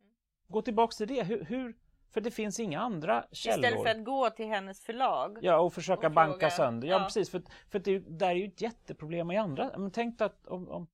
Mm. 0.01 0.15
Gå 0.49 0.63
tillbaks 0.63 0.97
till 0.97 1.09
det, 1.09 1.23
hur, 1.23 1.45
hur 1.45 1.77
för 2.13 2.21
det 2.21 2.31
finns 2.31 2.61
inga 2.61 2.81
andra 2.81 3.25
källor. 3.33 3.65
Istället 3.65 3.83
för 3.83 4.01
att 4.01 4.05
gå 4.05 4.31
till 4.31 4.47
hennes 4.47 4.81
förlag. 4.81 5.39
Ja, 5.43 5.61
och 5.61 5.73
försöka 5.73 6.07
och 6.07 6.13
banka 6.13 6.39
fråga. 6.39 6.51
sönder. 6.51 6.89
Ja, 6.89 6.99
Ja. 6.99 7.05
precis. 7.05 7.31
För, 7.31 7.43
för 7.69 7.79
det 7.79 7.99
där 7.99 8.31
är 8.31 8.35
ju 8.35 8.45
ett 8.47 8.61
jätteproblem 8.61 9.31
i 9.31 9.37
andra. 9.37 9.79
Men 9.79 9.91
tänk 9.91 10.21
att 10.21 10.47
om, 10.47 10.69
om, 10.69 10.87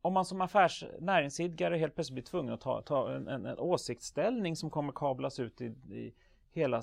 om 0.00 0.12
man 0.12 0.24
som 0.24 0.40
affärs 0.40 0.84
näringsidgare 1.00 1.78
helt 1.78 1.94
plötsligt 1.94 2.14
blir 2.14 2.24
tvungen 2.24 2.54
att 2.54 2.60
ta, 2.60 2.82
ta 2.82 3.12
en, 3.12 3.28
en, 3.28 3.46
en 3.46 3.58
åsiktsställning 3.58 4.56
som 4.56 4.70
kommer 4.70 4.92
kablas 4.92 5.40
ut 5.40 5.60
i, 5.60 5.64
i 5.64 6.14
hela 6.50 6.82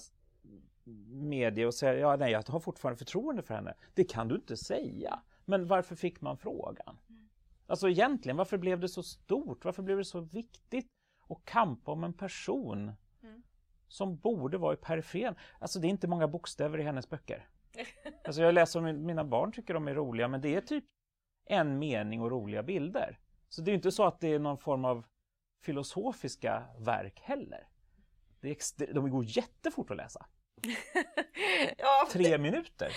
media 1.09 1.67
och 1.67 1.73
säga 1.73 1.93
ja, 1.93 2.15
nej, 2.15 2.31
jag 2.31 2.43
har 2.47 2.59
fortfarande 2.59 2.97
förtroende 2.97 3.41
för 3.43 3.53
henne. 3.55 3.73
Det 3.93 4.03
kan 4.03 4.27
du 4.27 4.35
inte 4.35 4.57
säga. 4.57 5.19
Men 5.45 5.67
varför 5.67 5.95
fick 5.95 6.21
man 6.21 6.37
frågan? 6.37 6.97
Alltså 7.67 7.89
egentligen, 7.89 8.37
varför 8.37 8.57
blev 8.57 8.79
det 8.79 8.89
så 8.89 9.03
stort? 9.03 9.65
Varför 9.65 9.83
blev 9.83 9.97
det 9.97 10.05
så 10.05 10.19
viktigt 10.19 10.87
att 11.31 11.45
kampa 11.45 11.91
om 11.91 12.03
en 12.03 12.13
person 12.13 12.91
Mm. 13.23 13.43
som 13.87 14.17
borde 14.17 14.57
vara 14.57 14.73
i 14.73 14.77
periferin? 14.77 15.35
Alltså 15.59 15.79
det 15.79 15.87
är 15.87 15.89
inte 15.89 16.07
många 16.07 16.27
bokstäver 16.27 16.79
i 16.79 16.83
hennes 16.83 17.09
böcker. 17.09 17.47
Alltså 18.25 18.41
jag 18.41 18.53
läser 18.53 18.79
om 18.79 18.85
min- 18.85 19.05
mina 19.05 19.23
barn 19.23 19.51
tycker 19.51 19.73
de 19.73 19.87
är 19.87 19.93
roliga, 19.93 20.27
men 20.27 20.41
det 20.41 20.55
är 20.55 20.61
typ 20.61 20.83
en 21.45 21.79
mening 21.79 22.21
och 22.21 22.31
roliga 22.31 22.63
bilder. 22.63 23.19
Så 23.49 23.61
det 23.61 23.71
är 23.71 23.75
inte 23.75 23.91
så 23.91 24.03
att 24.05 24.19
det 24.19 24.27
är 24.27 24.39
någon 24.39 24.57
form 24.57 24.85
av 24.85 25.05
filosofiska 25.63 26.63
verk 26.79 27.19
heller. 27.23 27.67
Det 28.41 28.49
är 28.49 28.53
extre- 28.55 28.93
de 28.93 29.09
går 29.09 29.25
jättefort 29.27 29.91
att 29.91 29.97
läsa. 29.97 30.25
ja, 31.77 32.07
Tre 32.11 32.37
minuter. 32.37 32.91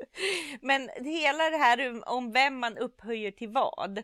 Men 0.62 0.88
hela 0.96 1.50
det 1.50 1.56
här 1.56 2.02
om 2.08 2.32
vem 2.32 2.58
man 2.58 2.78
upphöjer 2.78 3.30
till 3.30 3.48
vad 3.48 4.02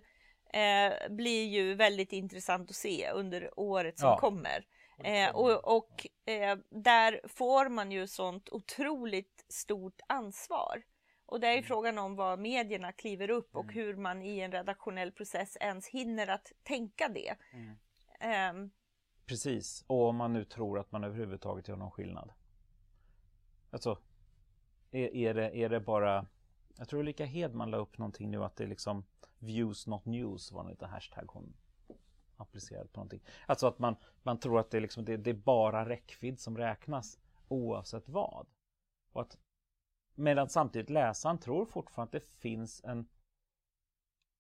eh, 0.55 0.93
blir 1.11 1.45
ju 1.45 1.75
väldigt 1.75 2.13
intressant 2.13 2.71
att 2.71 2.77
se 2.77 3.11
under 3.11 3.51
året 3.61 3.99
som 3.99 4.09
Ja. 4.09 4.19
kommer. 4.19 4.67
Eh, 5.05 5.37
och 5.37 5.77
och 5.77 6.07
eh, 6.31 6.59
där 6.71 7.21
får 7.25 7.69
man 7.69 7.93
ju 7.93 8.07
sånt 8.07 8.49
otroligt 8.53 9.45
stort 9.49 10.01
ansvar. 10.07 10.83
Och 11.27 11.41
det 11.41 11.47
är 11.47 11.53
ju 11.53 11.59
Mm. 11.59 11.69
frågan 11.69 11.99
om 11.99 12.17
vad 12.17 12.39
medierna 12.39 12.93
kliver 12.93 13.31
upp 13.31 13.57
och 13.57 13.73
hur 13.73 13.97
man 13.97 14.23
i 14.23 14.39
en 14.41 14.53
redaktionell 14.53 15.13
process 15.13 15.57
ens 15.61 15.89
hinner 15.89 16.27
att 16.29 16.53
tänka 16.63 17.09
det. 17.09 17.35
Mm. 17.53 17.77
Ehm, 18.21 18.71
Precis, 19.27 19.85
och 19.87 20.09
om 20.09 20.17
man 20.17 20.33
nu 20.33 20.45
tror 20.45 20.79
att 20.79 20.93
man 20.93 21.05
överhuvudtaget 21.05 21.69
gör 21.69 21.77
någon 21.77 21.91
skillnad. 21.91 22.33
Alltså, 23.71 23.99
är, 24.91 25.15
är, 25.15 25.35
det, 25.35 25.57
är 25.57 25.69
det 25.69 25.81
bara... 25.81 26.27
Jag 26.79 26.89
tror 26.89 27.01
Ulrika 27.01 27.25
Hedman 27.25 27.71
la 27.71 27.77
upp 27.77 27.99
någonting 27.99 28.31
nu 28.31 28.45
att 28.45 28.57
det 28.57 28.67
liksom 28.67 29.05
views 29.45 29.87
not 29.87 30.05
news 30.05 30.53
var 30.53 30.65
en 30.65 30.71
liten 30.71 30.89
hashtag 30.89 31.27
hon 31.29 31.55
applicerade 32.37 32.89
på 32.89 33.01
någonting. 33.01 33.21
Alltså 33.47 33.67
att 33.67 33.79
man, 33.79 33.97
man 34.23 34.39
tror 34.39 34.61
att 34.61 34.71
det 34.71 34.77
är, 34.77 34.81
liksom, 34.81 35.05
det, 35.05 35.17
det 35.17 35.31
är 35.31 35.35
bara 35.35 35.89
räckvidd 35.89 36.41
som 36.41 36.59
räknas 36.59 37.19
oavsett 37.49 38.09
vad. 38.09 38.47
Och 39.13 39.21
att, 39.21 39.39
medan 40.15 40.49
samtidigt 40.49 40.91
läsaren 40.91 41.39
tror 41.39 41.67
fortfarande 41.67 42.17
att 42.17 42.23
det 42.23 42.31
finns 42.41 42.85
en 42.85 43.09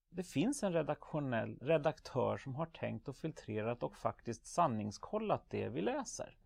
det 0.09 0.23
finns 0.23 0.63
en 0.63 0.73
redaktionell 0.73 1.59
redaktör 1.59 2.37
som 2.37 2.55
har 2.55 2.67
tänkt 2.67 3.09
och 3.09 3.17
filtrerat 3.17 3.83
och 3.83 3.97
faktiskt 3.97 4.47
sanningskollat 4.47 5.51
det 5.51 5.69
vi 5.69 5.83
läser. 5.83 6.37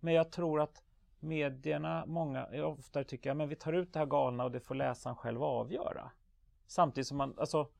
Men 0.00 0.14
jag 0.14 0.32
tror 0.32 0.60
att 0.60 0.84
medierna, 1.20 2.06
många, 2.06 2.64
ofta 2.64 3.04
tycker 3.04 3.42
att 3.42 3.48
vi 3.48 3.56
tar 3.56 3.72
ut 3.72 3.92
det 3.92 3.98
här 3.98 4.06
galna 4.06 4.44
och 4.44 4.50
det 4.50 4.60
får 4.60 4.74
läsaren 4.74 5.16
själv 5.16 5.42
avgöra. 5.42 6.10
Samtidigt 6.68 7.06
som 7.06 7.16
man, 7.16 7.34
alltså 7.38 7.70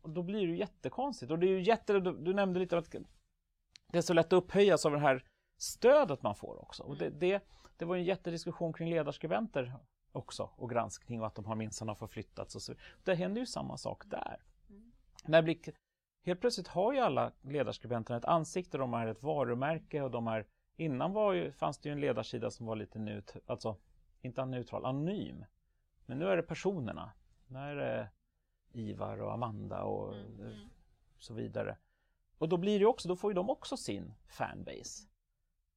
och 0.00 0.10
då 0.10 0.22
blir 0.22 0.46
det 0.46 0.52
ju 0.52 0.58
jättekonstigt. 0.58 1.32
Och 1.32 1.38
det 1.38 1.46
är 1.46 1.50
ju 1.50 1.62
jätte, 1.62 1.92
du, 1.92 2.12
du 2.12 2.34
nämnde 2.34 2.60
lite 2.60 2.78
att 2.78 2.94
det 3.92 3.98
är 3.98 4.02
så 4.02 4.12
lätt 4.12 4.26
att 4.26 4.32
upphöjas 4.32 4.86
av 4.86 4.92
det 4.92 4.98
här 4.98 5.24
stödet 5.60 6.22
man 6.22 6.34
får 6.34 6.62
också. 6.62 6.82
Och 6.82 6.96
det, 6.96 7.10
det, 7.10 7.42
det 7.76 7.84
var 7.84 7.96
en 7.96 8.04
jättediskussion 8.04 8.72
kring 8.72 8.90
ledarskribenter 8.90 9.74
också 10.12 10.50
och 10.56 10.70
granskning 10.70 11.20
och 11.20 11.26
att 11.26 11.34
de 11.34 11.44
har 11.44 11.54
minsann 11.54 11.88
har 11.88 11.94
förflyttats 11.94 12.54
och 12.54 12.62
så. 12.62 12.74
Det 13.04 13.14
händer 13.14 13.40
ju 13.40 13.46
samma 13.46 13.76
sak 13.76 14.02
där. 14.06 14.42
Mm. 14.70 14.92
När 15.24 15.42
blir, 15.42 15.58
helt 16.26 16.40
plötsligt 16.40 16.68
har 16.68 16.92
ju 16.92 16.98
alla 16.98 17.32
ledarskribenter 17.42 18.16
ett 18.16 18.24
ansikte, 18.24 18.78
de 18.78 18.92
har 18.92 19.06
ett 19.06 19.22
varumärke 19.22 20.02
och 20.02 20.10
de 20.10 20.26
är 20.28 20.46
Innan 20.80 21.12
var 21.12 21.32
ju, 21.32 21.52
fanns 21.52 21.78
det 21.78 21.88
ju 21.88 21.92
en 21.92 22.00
ledarsida 22.00 22.50
som 22.50 22.66
var 22.66 22.76
lite 22.76 22.98
neutral, 22.98 23.42
alltså 23.46 23.76
inte 24.20 24.44
neutral, 24.44 24.84
anonym. 24.84 25.44
Men 26.08 26.18
nu 26.18 26.28
är 26.28 26.36
det 26.36 26.42
personerna. 26.42 27.12
Nu 27.48 27.58
är 27.58 27.76
det 27.76 28.08
Ivar 28.72 29.22
och 29.22 29.32
Amanda 29.32 29.82
och 29.82 30.14
mm, 30.14 30.40
mm. 30.40 30.68
så 31.18 31.34
vidare. 31.34 31.76
Och 32.38 32.48
då 32.48 32.56
blir 32.56 32.78
det 32.78 32.86
också, 32.86 33.08
då 33.08 33.16
får 33.16 33.30
ju 33.30 33.34
de 33.34 33.50
också 33.50 33.76
sin 33.76 34.14
fanbase. 34.28 35.08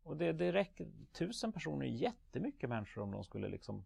Och 0.04 0.18
det, 0.18 0.34
det 0.34 0.52
räcker, 0.52 0.88
tusen 1.12 1.52
personer 1.52 1.86
är 1.86 1.90
jättemycket 1.90 2.70
människor 2.70 3.02
om 3.02 3.12
de 3.12 3.24
skulle 3.24 3.48
liksom 3.48 3.86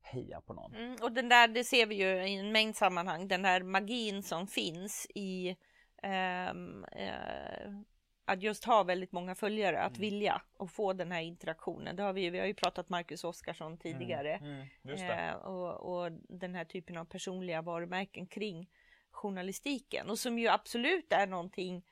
heja 0.00 0.40
på 0.40 0.54
någon. 0.54 0.74
Mm, 0.74 0.96
och 1.02 1.12
den 1.12 1.28
där, 1.28 1.48
det 1.48 1.64
ser 1.64 1.86
vi 1.86 1.94
ju 1.94 2.26
i 2.26 2.36
en 2.36 2.52
mängd 2.52 2.76
sammanhang, 2.76 3.28
den 3.28 3.42
där 3.42 3.62
magin 3.62 4.22
som 4.22 4.46
finns 4.46 5.06
i 5.14 5.56
um, 6.02 6.84
uh, 6.84 7.80
att 8.24 8.42
just 8.42 8.64
ha 8.64 8.82
väldigt 8.82 9.12
många 9.12 9.34
följare, 9.34 9.82
att 9.82 9.96
mm. 9.96 10.00
vilja 10.00 10.42
och 10.56 10.70
få 10.70 10.92
den 10.92 11.12
här 11.12 11.20
interaktionen. 11.20 11.96
Det 11.96 12.02
har 12.02 12.12
vi, 12.12 12.30
vi 12.30 12.38
har 12.38 12.46
ju 12.46 12.54
pratat 12.54 12.88
Marcus 12.88 13.24
Oskarsson 13.24 13.78
tidigare 13.78 14.34
mm. 14.34 14.66
Mm. 14.84 15.10
Eh, 15.10 15.34
och, 15.34 15.96
och, 15.96 16.12
den 16.12 16.54
här 16.54 16.64
typen 16.64 16.96
av 16.96 17.04
personliga 17.04 17.62
varumärken 17.62 18.26
kring 18.26 18.70
journalistiken 19.10 20.10
och 20.10 20.18
som 20.18 20.38
ju 20.38 20.48
absolut 20.48 21.12
är 21.12 21.26
någonting. 21.26 21.84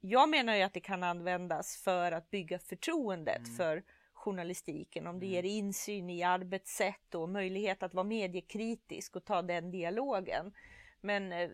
Jag 0.00 0.28
menar 0.28 0.56
ju 0.56 0.62
att 0.62 0.74
det 0.74 0.80
kan 0.80 1.02
användas 1.02 1.82
för 1.84 2.12
att 2.12 2.30
bygga 2.30 2.58
förtroendet 2.58 3.38
mm. 3.38 3.56
för 3.56 3.82
journalistiken, 4.12 5.06
om 5.06 5.20
det 5.20 5.26
ger 5.26 5.38
mm. 5.38 5.50
insyn 5.50 6.10
i 6.10 6.22
arbetssätt 6.22 7.14
och 7.14 7.28
möjlighet 7.28 7.82
att 7.82 7.94
vara 7.94 8.04
mediekritisk 8.04 9.16
och 9.16 9.24
ta 9.24 9.42
den 9.42 9.70
dialogen. 9.70 10.52
Men 11.00 11.32
eh, 11.32 11.50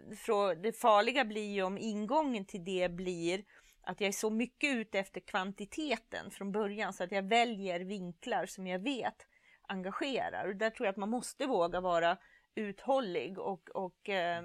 det 0.63 0.73
farliga 0.73 1.25
blir 1.25 1.53
ju 1.53 1.63
om 1.63 1.79
ingången 1.79 2.45
till 2.45 2.65
det 2.65 2.89
blir 2.89 3.45
att 3.83 4.01
jag 4.01 4.09
är 4.09 4.13
så 4.13 4.31
mycket 4.31 4.75
ute 4.75 4.99
efter 4.99 5.21
kvantiteten 5.21 6.31
från 6.31 6.53
början 6.53 6.93
så 6.93 7.05
att 7.05 7.13
jag 7.13 7.23
väljer 7.23 7.81
vinklar 7.81 8.47
som 8.47 8.67
jag 8.67 8.79
vet 8.79 9.27
engagerar. 9.63 10.49
Och 10.49 10.57
där 10.57 10.71
tror 10.71 10.87
jag 10.87 10.93
att 10.93 10.97
man 10.97 11.11
måste 11.11 11.47
våga 11.47 11.81
vara 11.81 12.19
uthållig 12.55 13.39
och, 13.39 13.71
och 13.71 14.09
eh, 14.09 14.45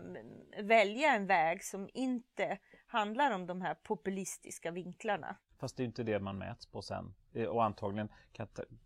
välja 0.63 1.15
en 1.15 1.27
väg 1.27 1.63
som 1.63 1.89
inte 1.93 2.57
handlar 2.87 3.31
om 3.31 3.45
de 3.45 3.61
här 3.61 3.73
populistiska 3.73 4.71
vinklarna. 4.71 5.37
Fast 5.59 5.77
det 5.77 5.81
är 5.81 5.83
ju 5.83 5.87
inte 5.87 6.03
det 6.03 6.19
man 6.19 6.37
mäts 6.37 6.65
på 6.65 6.81
sen. 6.81 7.13
Eh, 7.33 7.45
och 7.45 7.63
antagligen, 7.63 8.09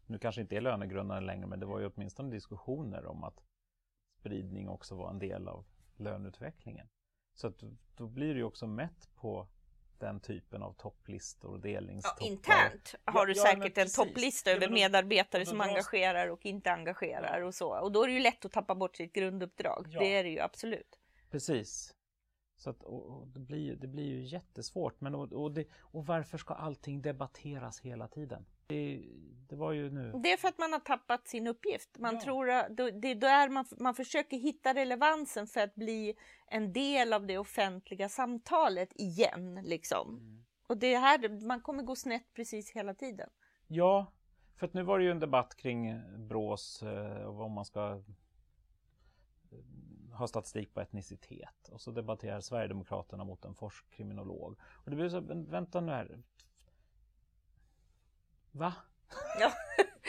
nu 0.05 0.19
kanske 0.19 0.41
inte 0.41 0.57
är 0.57 0.61
lönegrundande 0.61 1.25
längre, 1.25 1.47
men 1.47 1.59
det 1.59 1.65
var 1.65 1.79
ju 1.79 1.87
åtminstone 1.87 2.31
diskussioner 2.31 3.05
om 3.05 3.23
att 3.23 3.43
spridning 4.19 4.69
också 4.69 4.95
var 4.95 5.09
en 5.09 5.19
del 5.19 5.47
av 5.47 5.65
löneutvecklingen. 5.95 6.87
Så 7.33 7.47
att 7.47 7.63
då 7.95 8.07
blir 8.07 8.33
det 8.33 8.39
ju 8.39 8.43
också 8.43 8.67
mätt 8.67 9.09
på 9.15 9.47
den 10.01 10.19
typen 10.19 10.63
av 10.63 10.73
topplistor 10.73 11.51
och 11.51 11.59
delningstoppar. 11.59 12.25
Ja, 12.25 12.31
internt 12.31 12.95
har 13.05 13.25
du 13.25 13.33
ja, 13.33 13.43
säkert 13.43 13.77
en 13.77 13.89
topplista 13.89 14.51
över 14.51 14.69
medarbetare 14.69 15.45
som 15.45 15.61
engagerar 15.61 16.27
och 16.27 16.45
inte 16.45 16.71
engagerar 16.71 17.41
och 17.41 17.55
så. 17.55 17.79
Och 17.79 17.91
då 17.91 18.03
är 18.03 18.07
det 18.07 18.13
ju 18.13 18.19
lätt 18.19 18.45
att 18.45 18.51
tappa 18.51 18.75
bort 18.75 18.95
sitt 18.95 19.13
grunduppdrag. 19.13 19.87
Det 19.99 20.15
är 20.15 20.23
det 20.23 20.29
ju 20.29 20.39
absolut. 20.39 20.99
Precis. 21.31 21.95
Så 22.61 22.69
att, 22.69 22.83
och, 22.83 23.05
och 23.05 23.27
det, 23.27 23.39
blir, 23.39 23.75
det 23.75 23.87
blir 23.87 24.05
ju 24.05 24.23
jättesvårt. 24.23 25.01
Men, 25.01 25.15
och, 25.15 25.33
och, 25.33 25.51
det, 25.51 25.65
och 25.81 26.05
varför 26.05 26.37
ska 26.37 26.53
allting 26.53 27.01
debatteras 27.01 27.79
hela 27.81 28.07
tiden? 28.07 28.45
Det, 28.67 29.03
det, 29.49 29.55
var 29.55 29.71
ju 29.71 29.89
nu. 29.89 30.11
Det 30.23 30.31
är 30.31 30.37
för 30.37 30.47
att 30.47 30.57
man 30.57 30.73
har 30.73 30.79
tappat 30.79 31.27
sin 31.27 31.47
uppgift. 31.47 31.99
Man 31.99 32.15
ja. 32.15 32.21
tror 32.21 32.49
att 32.49 32.77
det 32.77 33.07
är 33.07 33.15
där 33.15 33.49
man, 33.49 33.65
man 33.79 33.95
försöker 33.95 34.37
hitta 34.37 34.73
relevansen 34.73 35.47
för 35.47 35.61
att 35.61 35.75
bli 35.75 36.15
en 36.47 36.73
del 36.73 37.13
av 37.13 37.27
det 37.27 37.37
offentliga 37.37 38.09
samtalet 38.09 38.89
igen. 38.95 39.59
Liksom. 39.63 40.09
Mm. 40.09 40.43
Och 40.67 40.77
det 40.77 40.97
här, 40.97 41.45
man 41.47 41.61
kommer 41.61 41.83
gå 41.83 41.95
snett 41.95 42.33
precis 42.33 42.71
hela 42.71 42.93
tiden. 42.93 43.29
Ja, 43.67 44.11
för 44.55 44.67
att 44.67 44.73
nu 44.73 44.83
var 44.83 44.99
det 44.99 45.05
ju 45.05 45.11
en 45.11 45.19
debatt 45.19 45.55
kring 45.55 46.01
Brås 46.27 46.83
eh, 46.83 47.31
vad 47.31 47.51
man 47.51 47.65
ska 47.65 48.01
ha 50.21 50.27
statistik 50.27 50.73
på 50.73 50.81
etnicitet 50.81 51.69
och 51.71 51.81
så 51.81 51.91
debatterar 51.91 52.41
Sverigedemokraterna 52.41 53.23
mot 53.23 53.45
en 53.45 53.55
forskkriminolog. 53.55 54.59
Och 54.61 54.89
det 54.89 54.95
blir 54.95 55.09
så, 55.09 55.19
vänta 55.51 55.81
nu 55.81 55.91
här. 55.91 56.19
Va? 58.51 58.73
Ja. 59.39 59.51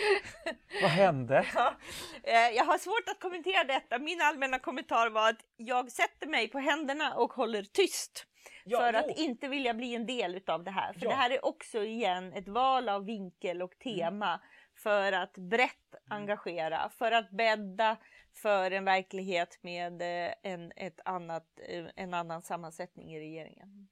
Vad 0.82 0.90
hände? 0.90 1.46
Ja, 1.54 1.76
eh, 2.22 2.56
jag 2.56 2.64
har 2.64 2.78
svårt 2.78 3.08
att 3.08 3.20
kommentera 3.20 3.64
detta. 3.64 3.98
Min 3.98 4.20
allmänna 4.20 4.58
kommentar 4.58 5.10
var 5.10 5.28
att 5.28 5.44
jag 5.56 5.92
sätter 5.92 6.26
mig 6.26 6.48
på 6.48 6.58
händerna 6.58 7.14
och 7.14 7.32
håller 7.32 7.62
tyst. 7.62 8.26
Ja, 8.64 8.78
för 8.78 8.92
att 8.92 9.18
inte 9.18 9.48
vilja 9.48 9.74
bli 9.74 9.94
en 9.94 10.06
del 10.06 10.34
utav 10.34 10.64
det 10.64 10.70
här. 10.70 10.92
För 10.92 11.04
ja. 11.04 11.10
det 11.10 11.16
här 11.16 11.30
är 11.30 11.44
också 11.44 11.84
igen 11.84 12.32
ett 12.32 12.48
val 12.48 12.88
av 12.88 13.04
vinkel 13.04 13.62
och 13.62 13.78
tema 13.78 14.28
mm. 14.28 14.40
för 14.74 15.12
att 15.12 15.34
brett 15.34 15.94
engagera, 16.08 16.90
för 16.98 17.12
att 17.12 17.30
bädda 17.30 17.96
för 18.34 18.70
en 18.70 18.84
verklighet 18.84 19.58
med 19.62 20.02
eh, 20.02 20.34
en, 20.42 20.72
ett 20.76 21.00
annat, 21.04 21.46
eh, 21.68 21.84
en 21.96 22.14
annan 22.14 22.42
sammansättning 22.42 23.14
i 23.14 23.20
regeringen. 23.20 23.88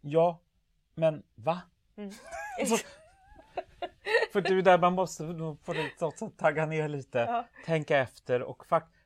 Ja, 0.00 0.40
men 0.94 1.22
va? 1.34 1.60
Mm. 1.96 2.10
alltså, 2.60 2.86
för 4.32 4.52
är 4.52 4.62
där 4.62 4.78
man 4.78 4.92
måste 4.92 5.24
på 5.64 5.72
något 6.00 6.18
sätt 6.18 6.38
tagga 6.38 6.66
ner 6.66 6.88
lite, 6.88 7.18
ja. 7.18 7.46
tänka 7.64 7.98
efter 7.98 8.42
och 8.42 8.66
faktiskt 8.66 9.01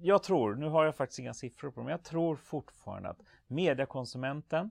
jag 0.00 0.22
tror, 0.22 0.54
nu 0.54 0.66
har 0.66 0.84
jag 0.84 0.96
faktiskt 0.96 1.18
inga 1.18 1.34
siffror 1.34 1.70
på 1.70 1.80
det, 1.80 1.84
men 1.84 1.90
jag 1.90 2.02
tror 2.02 2.36
fortfarande 2.36 3.08
att 3.08 3.22
mediekonsumenten 3.46 4.70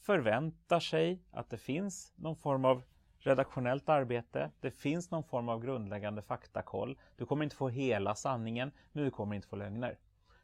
förväntar 0.00 0.80
sig 0.80 1.22
att 1.30 1.50
det 1.50 1.58
finns 1.58 2.12
någon 2.16 2.36
form 2.36 2.64
av 2.64 2.82
redaktionellt 3.18 3.88
arbete. 3.88 4.50
Det 4.60 4.70
finns 4.70 5.10
någon 5.10 5.24
form 5.24 5.48
av 5.48 5.64
grundläggande 5.64 6.22
faktakoll. 6.22 6.98
Du 7.16 7.26
kommer 7.26 7.44
inte 7.44 7.56
få 7.56 7.68
hela 7.68 8.14
sanningen, 8.14 8.72
men 8.92 9.04
du 9.04 9.10
kommer 9.10 9.36
inte 9.36 9.48
få 9.48 9.56
lögner. 9.56 9.98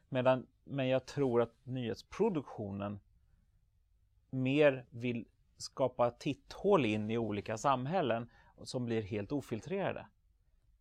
Medan, 0.09 0.47
men 0.63 0.87
jag 0.87 1.05
tror 1.05 1.41
att 1.41 1.53
nyhetsproduktionen 1.63 2.99
mer 4.29 4.85
vill 4.89 5.25
skapa 5.57 6.11
titthål 6.11 6.85
in 6.85 7.11
i 7.11 7.17
olika 7.17 7.57
samhällen 7.57 8.29
som 8.63 8.85
blir 8.85 9.01
helt 9.01 9.31
ofiltrerade. 9.31 10.07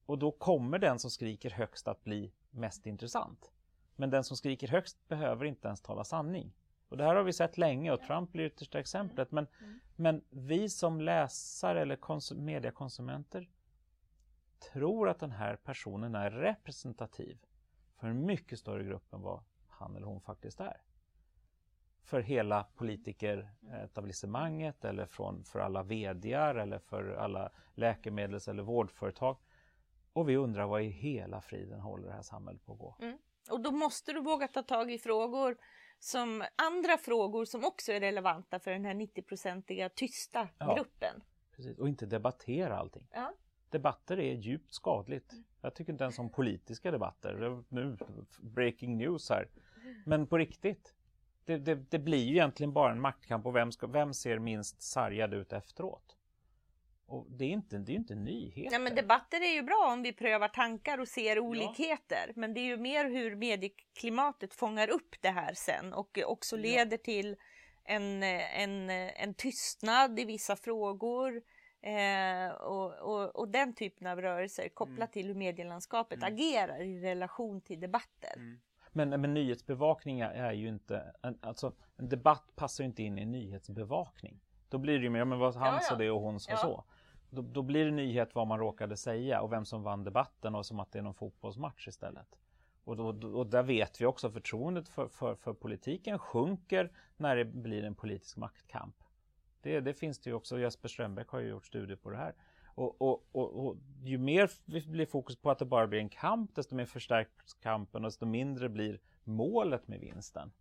Och 0.06 0.18
då 0.18 0.30
kommer 0.30 0.78
den 0.78 0.98
som 0.98 1.10
skriker 1.10 1.50
högst 1.50 1.88
att 1.88 2.04
bli 2.04 2.32
mest 2.56 2.86
intressant. 2.86 3.50
Men 3.96 4.10
den 4.10 4.24
som 4.24 4.36
skriker 4.36 4.68
högst 4.68 5.08
behöver 5.08 5.44
inte 5.44 5.68
ens 5.68 5.80
tala 5.80 6.04
sanning. 6.04 6.52
Och 6.88 6.96
det 6.96 7.04
här 7.04 7.16
har 7.16 7.22
vi 7.22 7.32
sett 7.32 7.58
länge 7.58 7.92
och 7.92 8.00
Trump 8.00 8.32
blir 8.32 8.44
yttersta 8.44 8.78
exemplet. 8.78 9.32
Men, 9.32 9.46
mm. 9.60 9.80
men 9.96 10.24
vi 10.30 10.68
som 10.68 11.00
läsare 11.00 11.82
eller 11.82 12.34
mediekonsumenter 12.34 13.48
tror 14.72 15.08
att 15.08 15.18
den 15.18 15.30
här 15.30 15.56
personen 15.56 16.14
är 16.14 16.30
representativ 16.30 17.38
för 17.96 18.06
en 18.06 18.26
mycket 18.26 18.58
större 18.58 18.84
grupp 18.84 19.12
än 19.12 19.22
vad 19.22 19.42
han 19.68 19.96
eller 19.96 20.06
hon 20.06 20.20
faktiskt 20.20 20.60
är. 20.60 20.76
För 22.02 22.20
hela 22.20 22.66
politikeretablissemanget 22.74 24.84
eller 24.84 25.06
från, 25.06 25.44
för 25.44 25.58
alla 25.58 25.82
VDar 25.82 26.54
eller 26.54 26.78
för 26.78 27.14
alla 27.14 27.50
läkemedels 27.74 28.48
eller 28.48 28.62
vårdföretag. 28.62 29.36
Och 30.16 30.28
vi 30.28 30.36
undrar 30.36 30.66
vad 30.66 30.82
i 30.82 30.88
hela 30.88 31.40
friden 31.40 31.80
håller 31.80 32.06
det 32.06 32.12
här 32.12 32.22
samhället 32.22 32.66
på 32.66 32.72
att 32.72 32.78
gå? 32.78 32.96
Mm. 33.00 33.18
Och 33.50 33.60
då 33.60 33.70
måste 33.70 34.12
du 34.12 34.20
våga 34.20 34.48
ta 34.48 34.62
tag 34.62 34.92
i 34.92 34.98
frågor 34.98 35.56
som 35.98 36.44
andra 36.56 36.98
frågor 36.98 37.44
som 37.44 37.64
också 37.64 37.92
är 37.92 38.00
relevanta 38.00 38.60
för 38.60 38.70
den 38.70 38.84
här 38.84 38.94
90-procentiga 38.94 39.88
tysta 39.88 40.48
ja, 40.58 40.74
gruppen. 40.74 41.22
Precis. 41.56 41.78
Och 41.78 41.88
inte 41.88 42.06
debattera 42.06 42.76
allting. 42.76 43.06
Ja. 43.12 43.32
Debatter 43.70 44.18
är 44.20 44.34
djupt 44.34 44.74
skadligt. 44.74 45.32
Jag 45.60 45.74
tycker 45.74 45.92
inte 45.92 46.04
ens 46.04 46.18
om 46.18 46.30
politiska 46.30 46.90
debatter. 46.90 47.62
Nu 47.68 47.96
breaking 48.40 48.98
news 48.98 49.30
här. 49.30 49.48
Men 50.06 50.26
på 50.26 50.38
riktigt. 50.38 50.94
det, 51.44 51.58
det, 51.58 51.74
det, 51.74 51.98
blir 51.98 52.24
ju 52.24 52.32
egentligen 52.32 52.72
bara 52.72 52.92
en 52.92 53.00
maktkamp 53.00 53.46
och 53.46 53.56
vem, 53.56 53.72
ska, 53.72 53.86
vem 53.86 54.14
ser 54.14 54.38
minst 54.38 54.82
sargad 54.82 55.34
ut 55.34 55.52
efteråt? 55.52 56.15
Och 57.06 57.26
det 57.30 57.44
är 57.44 57.48
inte, 57.48 57.78
det 57.78 57.92
är 57.92 57.96
inte 57.96 58.14
nyheter. 58.14 58.72
Ja, 58.72 58.78
men 58.78 58.94
debatter 58.94 59.40
är 59.40 59.54
ju 59.54 59.62
bra 59.62 59.90
om 59.92 60.02
vi 60.02 60.12
prövar 60.12 60.48
tankar 60.48 60.98
och 60.98 61.08
ser 61.08 61.38
olikheter. 61.38 62.24
Ja. 62.26 62.32
Men 62.36 62.54
det 62.54 62.60
är 62.60 62.64
ju 62.64 62.76
mer 62.76 63.10
hur 63.10 63.36
medieklimatet 63.36 64.54
fångar 64.54 64.90
upp 64.90 65.14
det 65.20 65.30
här 65.30 65.54
sen 65.54 65.92
och 65.92 66.18
också 66.26 66.56
leder 66.56 66.96
ja. 66.96 67.04
till 67.04 67.36
en, 67.84 68.22
en, 68.22 68.90
en 68.90 69.34
tystnad 69.34 70.20
i 70.20 70.24
vissa 70.24 70.56
frågor. 70.56 71.42
Eh, 71.82 72.50
och, 72.50 72.92
och, 72.92 73.36
och, 73.36 73.48
den 73.48 73.74
typen 73.74 74.06
av 74.06 74.20
rörelser 74.20 74.68
kopplat 74.68 74.98
mm. 74.98 75.08
till 75.08 75.26
hur 75.26 75.34
medielandskapet 75.34 76.18
mm. 76.18 76.34
agerar 76.34 76.82
i 76.82 77.00
relation 77.00 77.60
till 77.60 77.80
debatter. 77.80 78.36
Mm. 78.36 78.60
Men, 78.92 79.20
men 79.20 79.34
nyhetsbevakning 79.34 80.20
är 80.20 80.52
ju 80.52 80.68
inte, 80.68 81.14
en, 81.22 81.38
alltså 81.42 81.72
en 81.96 82.08
debatt 82.08 82.52
passar 82.56 82.84
ju 82.84 82.88
inte 82.88 83.02
in 83.02 83.18
i 83.18 83.26
nyhetsbevakning. 83.26 84.40
Då 84.68 84.78
blir 84.78 84.98
det 84.98 85.04
ju 85.04 85.10
mer, 85.10 85.24
men 85.24 85.38
vad 85.38 85.54
han 85.54 85.74
ja, 85.74 85.80
sa 85.80 85.94
det 85.94 86.10
och 86.10 86.20
hon 86.20 86.40
sa 86.40 86.52
ja. 86.52 86.56
så. 86.56 86.84
Då, 87.30 87.42
då, 87.42 87.62
blir 87.62 87.84
det 87.84 87.90
nyhet 87.90 88.34
vad 88.34 88.46
man 88.46 88.58
råkade 88.58 88.96
säga 88.96 89.40
och 89.40 89.52
vem 89.52 89.64
som 89.64 89.82
vann 89.82 90.04
debatten 90.04 90.54
och 90.54 90.66
som 90.66 90.80
att 90.80 90.92
det 90.92 90.98
är 90.98 91.02
någon 91.02 91.14
fotbollsmatch 91.14 91.88
istället. 91.88 92.38
Och, 92.84 92.96
då, 92.96 93.28
och 93.38 93.46
där 93.46 93.62
vet 93.62 94.00
vi 94.00 94.06
också 94.06 94.30
förtroendet 94.30 94.88
för, 94.88 95.08
för, 95.08 95.34
för 95.34 95.52
politiken 95.52 96.18
sjunker 96.18 96.92
när 97.16 97.36
det 97.36 97.44
blir 97.44 97.84
en 97.84 97.94
politisk 97.94 98.36
maktkamp. 98.36 98.94
Det, 99.60 99.80
det 99.80 99.94
finns 99.94 100.18
det 100.18 100.30
ju 100.30 100.34
också, 100.34 100.58
Jesper 100.58 100.88
Strömbäck 100.88 101.28
har 101.28 101.40
ju 101.40 101.48
gjort 101.48 101.66
studier 101.66 101.96
på 101.96 102.10
det 102.10 102.16
här. 102.16 102.34
Och, 102.64 103.02
och, 103.02 103.26
och, 103.32 103.66
och, 103.66 103.76
ju 104.02 104.18
mer 104.18 104.50
det 104.64 104.86
blir 104.86 105.06
fokus 105.06 105.36
på 105.36 105.50
att 105.50 105.58
det 105.58 105.64
bara 105.64 105.86
blir 105.86 106.00
en 106.00 106.08
kamp, 106.08 106.54
desto 106.54 106.74
mer 106.74 106.84
förstärks 106.84 107.54
kampen 107.54 108.04
och 108.04 108.10
desto 108.10 108.26
mindre 108.26 108.68
blir 108.68 109.00
målet 109.24 109.88
med 109.88 110.00
vinsten. 110.00 110.52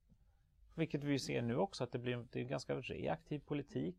Vilket 0.75 1.03
vi 1.03 1.19
ser 1.19 1.41
nu 1.41 1.57
också 1.57 1.83
att 1.83 1.91
det 1.91 1.99
blir 1.99 2.25
det 2.31 2.39
är 2.39 2.43
en 2.43 2.49
ganska 2.49 2.75
reaktiv 2.75 3.39
politik. 3.39 3.95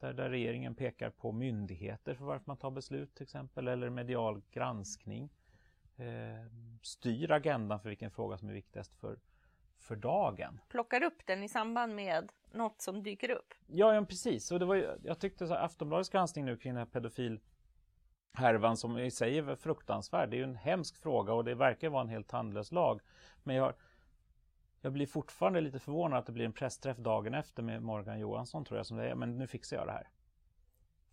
Där, 0.00 0.12
där 0.12 0.30
regeringen 0.30 0.74
pekar 0.74 1.10
på 1.10 1.32
myndigheter 1.32 2.14
för 2.14 2.24
varför 2.24 2.44
man 2.46 2.56
tar 2.56 2.70
beslut 2.70 3.14
till 3.14 3.22
exempel, 3.22 3.68
eller 3.68 3.90
medial 3.90 4.42
granskning. 4.50 5.30
Eh, 5.96 6.50
styr 6.82 7.30
agendan 7.30 7.80
för 7.80 7.88
vilken 7.88 8.10
fråga 8.10 8.38
som 8.38 8.48
är 8.48 8.52
viktigast 8.52 8.94
för, 8.94 9.18
för 9.78 9.96
dagen. 9.96 10.60
Plockar 10.68 11.02
upp 11.02 11.26
den 11.26 11.42
i 11.42 11.48
samband 11.48 11.94
med 11.94 12.32
något 12.52 12.82
som 12.82 13.02
dyker 13.02 13.30
upp. 13.30 13.54
Ja, 13.66 13.94
ja 13.94 14.04
precis. 14.04 14.52
Och 14.52 14.58
det 14.58 14.64
var, 14.64 14.98
jag 15.02 15.18
tyckte 15.18 15.46
så 15.46 15.54
Aftonbladets 15.54 16.10
granskning 16.10 16.44
nu 16.44 16.56
kring 16.56 16.74
den 16.74 16.78
här 16.78 16.92
pedofil 16.92 17.40
härvan 18.34 18.76
som 18.76 18.98
i 18.98 19.10
sig 19.10 19.38
är 19.38 19.56
fruktansvärd. 19.56 20.30
Det 20.30 20.36
är 20.36 20.38
ju 20.38 20.44
en 20.44 20.56
hemsk 20.56 20.96
fråga 20.96 21.32
och 21.32 21.44
det 21.44 21.54
verkar 21.54 21.88
vara 21.88 22.02
en 22.02 22.08
helt 22.08 22.28
tandlös 22.28 22.72
lag. 22.72 23.00
Men 23.42 23.56
jag, 23.56 23.74
jag 24.84 24.92
blir 24.92 25.06
fortfarande 25.06 25.60
lite 25.60 25.78
förvånad 25.78 26.18
att 26.18 26.26
det 26.26 26.32
blir 26.32 26.44
en 26.44 26.52
pressträff 26.52 26.96
dagen 26.96 27.34
efter 27.34 27.62
med 27.62 27.82
Morgan 27.82 28.18
Johansson 28.18 28.64
tror 28.64 28.78
jag 28.78 28.86
som 28.86 28.96
det 28.96 29.10
är. 29.10 29.14
Men 29.14 29.38
nu 29.38 29.46
fixar 29.46 29.76
jag 29.76 29.86
det 29.86 29.92
här. 29.92 30.08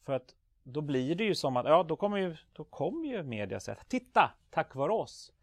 För 0.04 0.14
att 0.14 0.36
då 0.64 0.82
blir 0.82 1.16
det 1.16 1.24
ju 1.24 1.36
som 1.36 1.58
att, 1.58 1.66
ja 1.66 1.84
då 1.84 1.96
kommer 1.96 2.18
ju, 2.18 2.38
då 2.54 2.64
kommer 2.64 3.10
ju 3.10 3.24
media 3.24 3.60
säga 3.60 3.78
Titta! 3.88 4.32
Tack 4.50 4.76
vare 4.76 4.92
oss! 4.92 5.34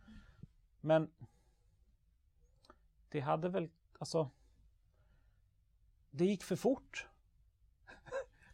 Men 0.80 1.10
det 3.08 3.20
hade 3.20 3.48
väl, 3.48 3.70
alltså 3.98 4.30
det 6.10 6.24
gick 6.24 6.44
för 6.44 6.56
fort. 6.56 7.08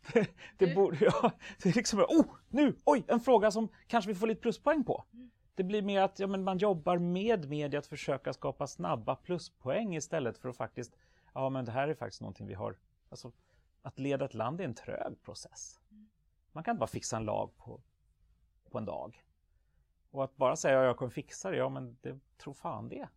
det, 0.13 0.31
det 0.59 0.75
borde, 0.75 0.97
ja, 1.01 1.33
det 1.63 1.69
är 1.69 1.73
liksom, 1.75 2.01
oh, 2.01 2.27
nu, 2.49 2.77
oj, 2.85 3.05
en 3.09 3.21
fråga 3.21 3.51
som 3.51 3.69
kanske 3.87 4.09
vi 4.09 4.15
får 4.15 4.27
lite 4.27 4.41
pluspoäng 4.41 4.85
på. 4.85 5.05
Det 5.55 5.65
blir 5.65 5.83
mer 5.83 6.01
att 6.01 6.19
ja, 6.19 6.27
men 6.27 6.45
man 6.45 6.59
jobbar 6.59 6.99
med 6.99 7.49
media 7.49 7.79
att 7.79 7.87
försöka 7.87 8.33
skapa 8.33 8.67
snabba 8.67 9.17
pluspoäng 9.17 9.97
istället 9.97 10.39
för 10.39 10.49
att 10.49 10.57
faktiskt, 10.57 10.97
ja 11.35 11.51
men 11.51 11.65
det 11.65 11.73
här 11.73 11.89
är 11.89 11.95
faktiskt 11.95 12.21
någonting 12.21 12.47
vi 12.47 12.55
har, 12.55 12.77
alltså 13.09 13.33
att 13.83 13.99
leda 13.99 14.25
ett 14.25 14.35
land 14.35 14.61
är 14.61 14.65
en 14.65 14.75
trög 14.75 15.23
process. 15.23 15.81
Man 16.53 16.65
kan 16.65 16.73
inte 16.73 16.81
bara 16.81 16.87
fixa 16.87 17.17
en 17.17 17.25
lag 17.25 17.57
på, 17.57 17.81
på 18.71 18.79
en 18.79 18.85
dag. 18.85 19.25
Och 20.11 20.25
att 20.25 20.37
bara 20.37 20.57
säga 20.57 20.79
ja, 20.79 20.85
jag 20.85 20.97
kommer 20.97 21.11
fixa 21.11 21.51
det, 21.51 21.57
ja 21.57 21.69
men 21.69 21.97
det 22.01 22.19
tror 22.37 22.55
fan 22.55 22.89
det. 22.89 23.09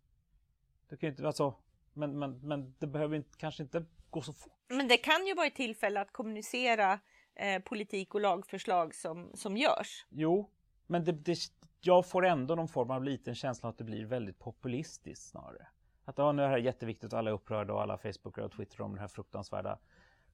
Du 0.88 0.96
kan 0.96 1.08
inte, 1.08 1.26
alltså, 1.26 1.54
men, 1.92 2.18
men, 2.18 2.40
men 2.40 2.74
det 2.78 2.86
behöver 2.86 3.16
inte, 3.16 3.38
kanske 3.38 3.62
inte 3.62 3.84
gå 4.10 4.22
så 4.22 4.32
fort. 4.32 4.52
Men 4.68 4.88
det 4.88 4.96
kan 4.96 5.26
ju 5.26 5.34
vara 5.34 5.46
ett 5.46 5.54
tillfälle 5.54 6.00
att 6.00 6.12
kommunicera 6.12 7.00
eh, 7.34 7.62
politik 7.62 8.14
och 8.14 8.20
lagförslag 8.20 8.94
som, 8.94 9.30
som 9.34 9.56
görs. 9.56 10.06
Jo, 10.08 10.50
men 10.86 11.04
det, 11.04 11.12
det, 11.12 11.36
jag 11.80 12.06
får 12.06 12.26
ändå 12.26 12.54
någon 12.54 12.68
form 12.68 12.90
av 12.90 13.04
liten 13.04 13.34
känsla 13.34 13.68
att 13.68 13.78
det 13.78 13.84
blir 13.84 14.04
väldigt 14.04 14.38
populistiskt 14.38 15.30
snarare. 15.30 15.66
Att 16.04 16.18
ja, 16.18 16.32
nu 16.32 16.42
är 16.42 16.46
det 16.46 16.52
här 16.52 16.58
jätteviktigt 16.58 17.12
och 17.12 17.18
alla 17.18 17.30
är 17.30 17.34
upprörda 17.34 17.74
och 17.74 17.82
alla 17.82 17.98
Facebookar 17.98 18.42
och 18.42 18.52
Twitter 18.52 18.80
om 18.80 18.94
det 18.94 19.00
här 19.00 19.08
fruktansvärda 19.08 19.78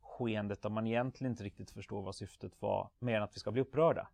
skeendet 0.00 0.62
där 0.62 0.70
man 0.70 0.86
egentligen 0.86 1.32
inte 1.32 1.44
riktigt 1.44 1.70
förstår 1.70 2.02
vad 2.02 2.14
syftet 2.14 2.62
var 2.62 2.90
mer 2.98 3.16
än 3.16 3.22
att 3.22 3.36
vi 3.36 3.40
ska 3.40 3.52
bli 3.52 3.62
upprörda. 3.62 4.08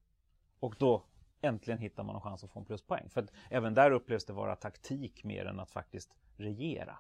Och 0.61 0.75
då 0.79 1.05
äntligen 1.41 1.79
hittar 1.79 2.03
man 2.03 2.15
en 2.15 2.21
chans 2.21 2.45
att 2.45 2.51
få 2.51 2.59
en 2.59 2.65
pluspoäng. 2.65 3.11
För 3.11 3.23
att 3.23 3.33
även 3.51 3.75
där 3.75 3.91
upplevs 3.91 4.25
det 4.25 4.33
vara 4.33 4.57
taktik 4.57 5.25
mer 5.25 5.47
än 5.47 5.61
att 5.61 5.71
faktiskt 5.71 6.15
regera. 6.37 6.99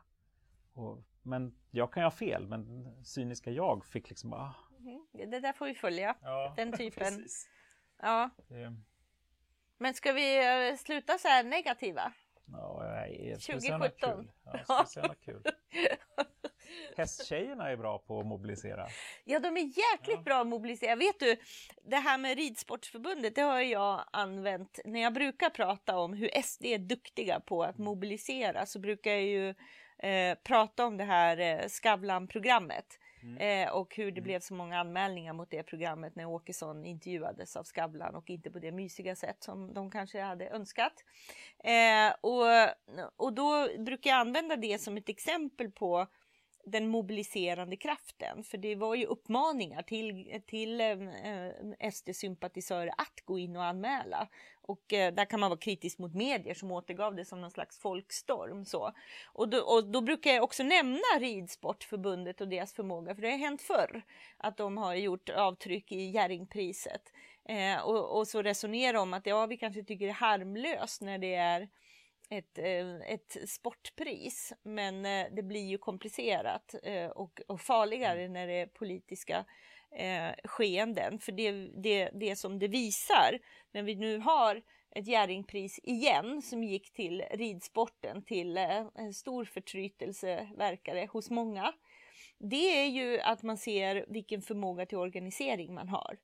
Och, 0.73 1.03
men 1.23 1.55
jag 1.71 1.93
kan 1.93 2.01
ju 2.01 2.05
ha 2.05 2.11
fel, 2.11 2.47
men 2.47 2.89
cyniska 3.05 3.51
jag 3.51 3.85
fick 3.85 4.09
liksom 4.09 4.31
bara... 4.31 4.55
Mm, 4.79 5.31
det 5.31 5.41
där 5.41 5.53
får 5.53 5.67
vi 5.67 5.75
följa, 5.75 6.17
ja, 6.23 6.55
den 6.57 6.73
typen. 6.73 7.05
Precis. 7.05 7.49
Ja. 8.03 8.31
Det... 8.49 8.77
Men 9.81 9.95
ska 9.95 10.13
vi 10.13 10.39
eh, 10.69 10.77
sluta 10.77 11.19
så 11.19 11.29
här 11.29 11.45
negativa? 11.45 12.13
Ja, 12.53 12.83
nej, 12.83 13.37
2017. 13.41 14.31
Ja, 14.69 14.87
ja. 14.95 15.15
kul. 15.25 15.43
Hästtjejerna 16.97 17.71
är 17.71 17.77
bra 17.77 17.99
på 17.99 18.21
att 18.21 18.27
mobilisera. 18.27 18.87
Ja, 19.25 19.39
de 19.39 19.57
är 19.57 19.61
jäkligt 19.61 20.17
ja. 20.17 20.23
bra 20.23 20.41
att 20.41 20.47
mobilisera. 20.47 20.97
Vet 20.97 21.21
du, 21.21 21.37
det 21.83 21.97
här 21.97 22.19
med 22.19 22.37
Ridsportförbundet, 22.37 23.35
det 23.35 23.43
har 23.43 23.61
jag 23.61 24.05
använt 24.13 24.81
när 24.85 25.01
jag 25.01 25.13
brukar 25.13 25.51
prata 25.51 25.99
om 25.99 26.13
hur 26.13 26.43
SD 26.43 26.65
är 26.65 26.79
duktiga 26.79 27.41
på 27.41 27.63
att 27.63 27.79
mobilisera 27.79 28.67
så 28.67 28.79
brukar 28.79 29.11
jag 29.11 29.23
ju 29.23 29.49
eh, 29.99 30.39
prata 30.45 30.87
om 30.87 30.97
det 30.97 31.05
här 31.05 31.39
eh, 31.39 31.69
Skavlan-programmet. 31.69 32.99
Mm. 33.23 33.67
Eh, 33.69 33.73
och 33.73 33.97
hur 33.97 34.05
det 34.05 34.19
mm. 34.19 34.25
blev 34.25 34.41
så 34.41 34.55
många 34.55 34.79
anmälningar 34.79 35.33
mot 35.33 35.51
det 35.51 35.63
programmet 35.63 36.17
när 36.17 36.27
Åkesson 36.27 36.85
intervjuades 36.85 37.57
av 37.57 37.65
Skavlan 37.65 38.15
och 38.15 38.31
inte 38.31 38.51
på 38.51 38.59
det 38.59 38.73
mysiga 38.73 39.17
sätt 39.17 39.43
som 39.43 39.75
de 39.75 39.91
kanske 39.91 40.21
hade 40.21 40.49
önskat. 40.49 41.05
Eh, 41.65 42.15
och, 42.21 42.47
och 43.17 43.33
då 43.33 43.69
brukar 43.79 44.11
jag 44.11 44.19
använda 44.21 44.57
det 44.57 44.81
som 44.81 44.97
ett 44.97 45.09
exempel 45.09 45.71
på 45.71 46.07
den 46.65 46.89
mobiliserande 46.89 47.77
kraften. 47.77 48.45
För 48.45 48.59
det 48.59 48.75
var 48.75 48.95
ju 48.95 49.05
uppmaningar 49.05 49.83
till, 49.83 50.41
till 50.47 50.81
eh, 50.81 50.91
eh 50.91 51.91
SD-sympatisörer 51.93 52.93
att 52.99 53.21
gå 53.25 53.39
in 53.39 53.57
och 53.57 53.65
anmäla. 53.65 54.29
Och 54.63 54.93
eh, 54.93 55.15
där 55.15 55.25
kan 55.25 55.41
man 55.41 55.51
vara 55.51 55.61
kritisk 55.61 55.99
mot 55.99 56.15
medier 56.15 56.55
som 56.55 56.71
återgav 56.71 57.15
det 57.15 57.25
som 57.25 57.41
någon 57.41 57.51
slags 57.51 57.79
folkstorm. 57.79 58.65
Så. 58.65 58.93
Och, 59.27 59.49
då, 59.49 59.59
och 59.59 59.85
då 59.85 60.01
brukar 60.01 60.31
jag 60.31 60.45
också 60.45 60.63
nämna 60.63 61.19
Ridsportförbundet 61.21 62.41
och 62.41 62.49
deras 62.49 62.75
förmåga, 62.75 63.15
för 63.15 63.23
det 63.23 63.31
har 63.31 63.39
hänt 63.39 63.63
förr 63.63 64.03
att 64.37 64.57
de 64.57 64.77
har 64.77 64.95
gjort 64.95 65.29
avtryck 65.29 65.93
i 65.93 66.11
Jerringpriset. 66.11 67.13
Eh, 67.45 67.83
och, 67.83 68.19
och 68.19 68.29
så 68.29 68.43
resonera 68.43 69.01
om 69.01 69.15
att 69.15 69.27
ja, 69.27 69.47
vi 69.47 69.57
kanske 69.57 69.85
tycker 69.85 70.05
det 70.05 70.11
är 70.11 70.15
harmlöst 70.15 71.03
när 71.03 71.19
det 71.19 71.35
är 71.35 71.69
ett, 72.31 72.59
eh, 72.59 73.13
ett 73.13 73.37
sportpris. 73.49 74.53
Men 74.63 75.07
eh, 75.07 75.27
det 75.33 75.43
blir 75.43 75.67
ju 75.67 75.79
komplicerat 75.79 76.75
eh, 76.83 77.09
och, 77.09 77.41
och 77.47 77.61
farligare 77.61 78.21
mm. 78.21 78.33
när 78.33 78.47
det 78.47 78.61
är 78.61 78.67
politiska 78.67 79.45
skeenden. 80.45 81.19
För 81.19 81.33
det, 81.33 81.53
det, 81.83 82.11
det 82.15 82.37
som 82.37 82.59
det 82.59 82.69
visar 82.69 83.39
när 83.73 83.83
vi 83.83 83.95
nu 83.95 84.19
har 84.19 84.63
ett 84.91 85.07
Jerringpris 85.07 85.81
igen 85.83 86.43
som 86.43 86.65
gick 86.65 86.93
till 86.93 87.23
ridsporten 87.31 88.23
till 88.23 88.57
en 88.95 89.15
stor 89.15 89.45
förtrytelse 89.45 90.49
verkar 90.57 91.07
hos 91.07 91.31
många. 91.31 91.73
Det 92.39 92.81
är 92.81 92.87
ju 92.87 93.21
att 93.21 93.43
man 93.43 93.57
ser 93.57 94.05
vilken 94.09 94.43
förmåga 94.43 94.87
till 94.87 94.99
organisering 94.99 95.75
man 95.75 95.89
har. 95.89 96.17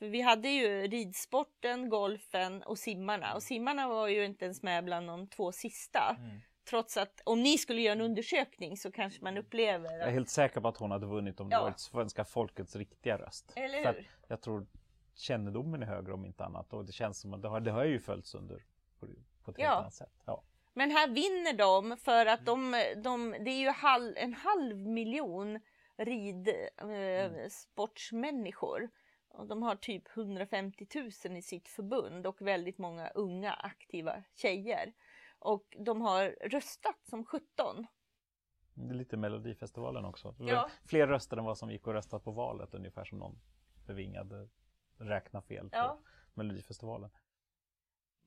För 0.00 0.08
vi 0.08 0.20
hade 0.20 0.48
ju 0.48 0.86
ridsporten, 0.86 1.88
golfen 1.88 2.62
och 2.62 2.78
simmarna 2.78 3.34
och 3.34 3.42
simmarna 3.42 3.88
var 3.88 4.08
ju 4.08 4.24
inte 4.24 4.44
ens 4.44 4.62
med 4.62 4.84
bland 4.84 5.06
de 5.06 5.26
två 5.26 5.52
sista. 5.52 6.16
Mm. 6.18 6.40
Trots 6.70 6.96
att 6.96 7.20
om 7.24 7.42
ni 7.42 7.58
skulle 7.58 7.80
göra 7.80 7.92
en 7.92 8.00
undersökning 8.00 8.76
så 8.76 8.92
kanske 8.92 9.24
man 9.24 9.38
upplever... 9.38 9.86
Att... 9.86 9.98
Jag 9.98 10.08
är 10.08 10.12
helt 10.12 10.28
säker 10.28 10.60
på 10.60 10.68
att 10.68 10.76
hon 10.76 10.90
hade 10.90 11.06
vunnit 11.06 11.40
om 11.40 11.48
det 11.48 11.56
ja. 11.56 11.62
varit 11.62 11.80
svenska 11.80 12.24
folkets 12.24 12.76
riktiga 12.76 13.18
röst. 13.18 13.52
Eller 13.56 13.92
hur? 13.92 14.10
jag 14.28 14.40
tror 14.40 14.66
kännedomen 15.14 15.82
är 15.82 15.86
högre 15.86 16.12
om 16.12 16.24
inte 16.24 16.44
annat 16.44 16.72
och 16.72 16.84
det 16.84 16.92
känns 16.92 17.20
som 17.20 17.34
att 17.34 17.42
det 17.42 17.48
har, 17.48 17.60
det 17.60 17.70
har 17.70 17.84
ju 17.84 18.00
följts 18.00 18.34
under 18.34 18.64
på, 19.00 19.06
på 19.44 19.50
ett 19.50 19.56
ja. 19.58 19.68
helt 19.68 19.80
annat 19.80 19.94
sätt. 19.94 20.12
Ja. 20.24 20.42
Men 20.72 20.90
här 20.90 21.08
vinner 21.08 21.52
de 21.52 21.96
för 21.96 22.26
att 22.26 22.46
de, 22.46 22.84
de 22.96 23.36
det 23.40 23.50
är 23.50 23.60
ju 23.60 23.70
halv, 23.70 24.12
en 24.16 24.34
halv 24.34 24.76
miljon 24.76 25.60
ridsportsmänniskor. 25.96 28.78
Eh, 28.78 28.82
mm. 28.82 28.90
Och 29.30 29.46
de 29.46 29.62
har 29.62 29.76
typ 29.76 30.16
150 30.16 30.86
000 31.24 31.36
i 31.36 31.42
sitt 31.42 31.68
förbund 31.68 32.26
och 32.26 32.42
väldigt 32.42 32.78
många 32.78 33.08
unga 33.08 33.52
aktiva 33.52 34.22
tjejer. 34.34 34.92
Och 35.38 35.76
de 35.78 36.00
har 36.00 36.36
röstat 36.40 36.98
som 37.02 37.24
17. 37.24 37.86
Det 38.74 38.90
är 38.90 38.94
lite 38.94 39.16
Melodifestivalen 39.16 40.04
också. 40.04 40.34
Ja. 40.38 40.70
Fler 40.84 41.06
röster 41.06 41.36
än 41.36 41.44
vad 41.44 41.58
som 41.58 41.70
gick 41.70 41.86
och 41.86 41.92
röstat 41.92 42.24
på 42.24 42.30
valet, 42.30 42.74
ungefär 42.74 43.04
som 43.04 43.18
någon 43.18 43.40
bevingade 43.86 44.48
räkna 44.98 45.42
fel 45.42 45.70
på 45.70 45.76
Ja. 45.76 46.00
Melodifestivalen. 46.34 47.10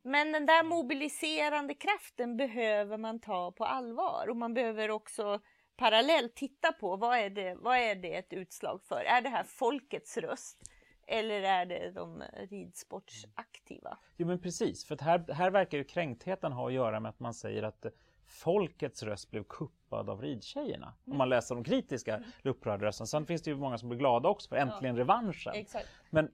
Men 0.02 0.32
den 0.32 0.46
där 0.46 0.64
mobiliserande 0.64 1.74
kraften 1.74 2.38
behöver 2.38 2.98
man 2.98 3.20
ta 3.20 3.52
på 3.52 3.66
allvar 3.66 4.28
och 4.30 4.38
man 4.38 4.54
behöver 4.54 4.92
också 4.92 5.40
parallellt 5.76 6.36
titta 6.36 6.72
på 6.72 6.96
vad 6.96 7.18
är 7.18 7.30
det, 7.30 7.56
vad 7.56 7.78
är 7.78 7.96
det 7.96 8.16
ett 8.16 8.34
utslag 8.34 8.84
för? 8.84 9.04
Är 9.04 9.22
det 9.22 9.30
här 9.30 9.44
folkets 9.44 10.18
röst 10.18 10.73
eller 11.14 11.42
är 11.42 11.66
det 11.66 11.92
de 11.92 12.24
ridsportsaktiva? 12.50 13.98
Jo 14.18 14.28
men 14.28 14.40
precis, 14.40 14.86
för 14.86 14.98
här, 14.98 15.34
här 15.34 15.52
verkar 15.52 15.78
ju 15.78 15.84
kränktheten 15.84 16.52
ha 16.52 16.68
att 16.68 16.74
göra 16.74 17.00
med 17.00 17.10
att 17.10 17.20
man 17.20 17.34
säger 17.34 17.64
att 17.64 17.86
folkets 18.26 19.04
röst 19.04 19.32
blev 19.32 19.44
kuppad 19.44 20.10
av 20.10 20.22
ridtjejerna. 20.22 20.94
Om 21.06 21.18
man 21.18 21.30
läser 21.30 21.56
de 21.56 21.64
kritiska 21.64 22.18
mm. 22.18 22.30
upprörda 22.44 22.86
rösterna. 22.86 23.08
Sen 23.08 23.26
finns 23.26 23.42
det 23.42 23.52
ju 23.52 23.58
många 23.58 23.78
som 23.78 23.90
blir 23.90 24.00
glada 24.00 24.30
också 24.30 24.50
för 24.50 24.56
äntligen 24.56 24.98
revanschen. 24.98 25.54
Exakt. 25.56 25.88
Men 26.10 26.32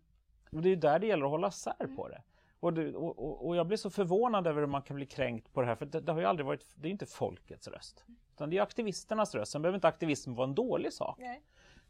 det 0.50 0.68
är 0.68 0.70
ju 0.70 0.76
där 0.76 1.00
det 1.00 1.08
gäller 1.08 1.26
att 1.26 1.32
hålla 1.32 1.52
sär 1.52 1.96
på 1.96 2.08
det. 2.08 2.22
Och, 2.60 2.74
det, 2.74 2.96
och, 2.96 3.48
och 3.48 3.56
jag 3.56 3.68
blir 3.68 3.78
så 3.78 3.90
förvånad 3.90 4.48
över 4.48 4.62
hur 4.62 4.68
man 4.68 4.82
kan 4.82 4.96
bli 4.96 5.06
kränkt 5.06 5.54
på 5.54 5.62
det 5.62 5.68
här, 5.68 5.76
för 5.76 5.86
det, 5.86 6.02
det 6.02 6.12
har 6.12 6.20
ju 6.20 6.26
aldrig 6.26 6.46
varit, 6.46 6.66
det 6.76 6.88
är 6.88 6.92
inte 6.92 7.06
folkets 7.06 7.68
röst. 7.68 8.06
Utan 8.34 8.50
det 8.50 8.58
är 8.58 8.62
aktivisternas 8.62 9.36
röst. 9.36 9.52
Sen 9.52 9.62
behöver 9.62 9.78
inte 9.78 9.88
aktivism 9.88 10.34
vara 10.34 10.48
en 10.48 10.56
dålig 10.56 10.94
sak. 10.94 11.18
Nej. 11.20 11.42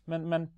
Men, 0.05 0.29
men, 0.29 0.51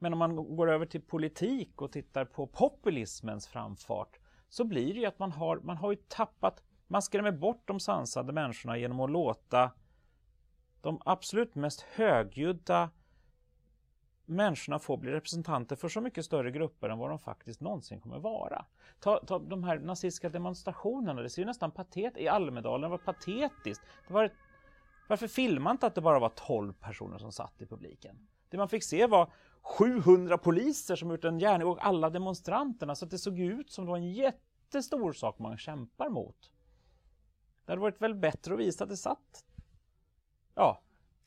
men 0.00 0.12
om 0.12 0.18
man 0.18 0.36
går 0.36 0.70
över 0.70 0.86
till 0.86 1.02
politik 1.02 1.82
och 1.82 1.92
tittar 1.92 2.24
på 2.24 2.46
populismens 2.46 3.46
framfart 3.46 4.18
så 4.48 4.64
blir 4.64 4.94
det 4.94 5.00
ju 5.00 5.06
att 5.06 5.18
man 5.18 5.32
har, 5.32 5.56
man 5.56 5.76
har 5.76 5.92
ju 5.92 5.98
tappat, 6.08 6.62
man 6.86 7.02
skrämmer 7.02 7.32
bort 7.32 7.62
de 7.64 7.80
sansade 7.80 8.32
människorna 8.32 8.78
genom 8.78 9.00
att 9.00 9.10
låta 9.10 9.72
de 10.80 11.00
absolut 11.04 11.54
mest 11.54 11.80
högljudda 11.80 12.90
människorna 14.26 14.78
få 14.78 14.96
bli 14.96 15.12
representanter 15.12 15.76
för 15.76 15.88
så 15.88 16.00
mycket 16.00 16.24
större 16.24 16.50
grupper 16.50 16.88
än 16.88 16.98
vad 16.98 17.10
de 17.10 17.18
faktiskt 17.18 17.60
någonsin 17.60 18.00
kommer 18.00 18.18
vara. 18.18 18.64
Ta, 19.00 19.20
ta 19.26 19.38
de 19.38 19.64
här 19.64 19.78
nazistiska 19.78 20.28
demonstrationerna, 20.28 21.22
det 21.22 21.30
ser 21.30 21.42
ju 21.42 21.46
nästan 21.46 21.70
patetiskt 21.70 22.18
i 22.18 22.28
Almedalen, 22.28 22.80
det 22.80 22.88
var 22.88 22.98
patetiskt. 22.98 23.82
Det 24.08 24.14
var 24.14 24.24
ett, 24.24 24.32
varför 25.08 25.26
filmade 25.26 25.72
inte 25.72 25.86
att 25.86 25.94
det 25.94 26.00
bara 26.00 26.18
var 26.18 26.28
12 26.28 26.72
personer 26.72 27.18
som 27.18 27.32
satt 27.32 27.62
i 27.62 27.66
publiken? 27.66 28.28
Det 28.48 28.56
man 28.56 28.68
fick 28.68 28.84
se 28.84 29.06
var 29.06 29.32
700 29.66 30.38
poliser 30.38 30.96
som 30.96 31.10
gjort 31.10 31.24
en 31.24 31.38
gärning 31.38 31.66
och 31.66 31.86
alla 31.86 32.10
demonstranterna 32.10 32.94
så 32.94 33.04
att 33.04 33.10
det 33.10 33.18
såg 33.18 33.38
ut 33.38 33.70
som 33.70 33.84
det 33.84 33.90
var 33.90 33.96
en 33.98 34.12
jättestor 34.12 35.12
sak 35.12 35.38
man 35.38 35.58
kämpar 35.58 36.08
mot. 36.08 36.52
Det 37.64 37.72
hade 37.72 37.82
varit 37.82 38.02
väl 38.02 38.14
bättre 38.14 38.54
att 38.54 38.60
visa 38.60 38.84
att 38.84 38.90
det 38.90 38.96
satt 38.96 39.44
ja, 40.54 40.80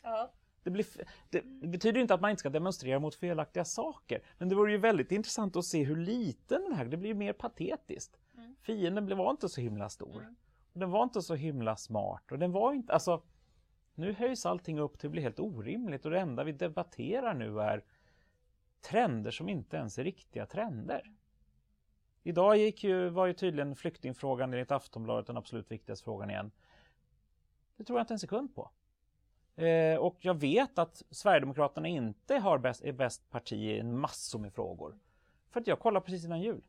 Ja. 0.04 0.32
det, 0.63 0.69
blir, 0.69 0.86
det, 1.30 1.45
betyder 1.45 2.02
inte 2.02 2.13
att 2.13 2.21
man 2.21 2.30
inte 2.30 2.39
ska 2.39 2.49
demonstrera 2.49 2.99
mot 2.99 3.15
felaktiga 3.15 3.65
saker. 3.65 4.21
Men 4.38 4.49
det 4.49 4.56
vore 4.56 4.71
ju 4.71 4.78
väldigt 4.78 5.12
intressant 5.12 5.56
att 5.56 5.65
se 5.65 5.84
hur 5.84 5.95
liten 5.95 6.62
den 6.63 6.73
här, 6.73 6.86
det 6.86 6.97
blir 6.97 7.10
ju 7.10 7.15
mer 7.15 7.34
patetiskt. 7.34 8.19
Mm. 8.38 8.56
Fienden 8.62 9.06
blev- 9.06 9.17
var 9.17 9.32
inte 9.32 9.49
så 9.49 9.62
himla 9.62 9.89
stor. 9.89 10.21
Mm. 10.21 10.36
Och 10.73 10.80
den 10.80 10.91
var 10.91 11.04
inte 11.04 11.21
så 11.21 11.36
himla 11.36 11.75
smart. 11.75 12.32
Och 12.32 12.39
den 12.39 12.52
var 12.52 12.73
inte, 12.73 12.93
alltså, 12.93 13.21
nu 13.95 14.13
höjs 14.13 14.45
allting 14.45 14.80
upp 14.80 14.99
till 14.99 15.08
att 15.08 15.12
bli 15.12 15.21
helt 15.21 15.39
orimligt 15.39 16.06
och 16.06 16.12
det 16.12 16.19
enda 16.19 16.43
vi 16.43 16.52
debatterar 16.52 17.34
nu 17.34 17.62
är 17.62 17.84
trender 18.82 19.32
som 19.32 19.50
inte 19.50 19.78
ens 19.78 20.00
är 20.00 20.04
riktiga 20.04 20.46
trender. 20.46 21.12
Idag 22.24 22.58
gick 22.58 22.84
ju, 22.84 23.10
var 23.10 23.26
ju 23.26 23.34
tydligen 23.34 23.76
flyktingfrågan 23.76 24.54
enligt 24.54 24.72
Aftonbladet 24.72 25.28
den 25.28 25.38
absolut 25.38 25.72
viktigaste 25.72 26.04
frågan 26.04 26.30
igen. 26.30 26.52
Det 27.78 27.84
tror 27.84 28.00
jag 28.00 28.04
inte 28.04 28.13
en 28.13 28.20
sekund 28.20 28.56
på. 28.56 28.72
Eh, 29.56 29.96
och 29.96 30.18
jag 30.20 30.34
vet 30.34 30.80
att 30.80 31.04
Sverigedemokraterna 31.12 31.88
inte 31.88 32.36
har 32.36 32.58
bäst, 32.58 32.84
är 32.84 32.92
bäst 32.92 33.30
parti 33.30 33.54
i 33.54 33.80
en 33.80 34.00
massor 34.00 34.39
med 34.39 34.54
frågor. 34.54 35.00
För 35.50 35.60
att 35.60 35.68
jag 35.68 35.80
kollade 35.80 36.06
precis 36.06 36.26
innan 36.26 36.42
jul. 36.42 36.62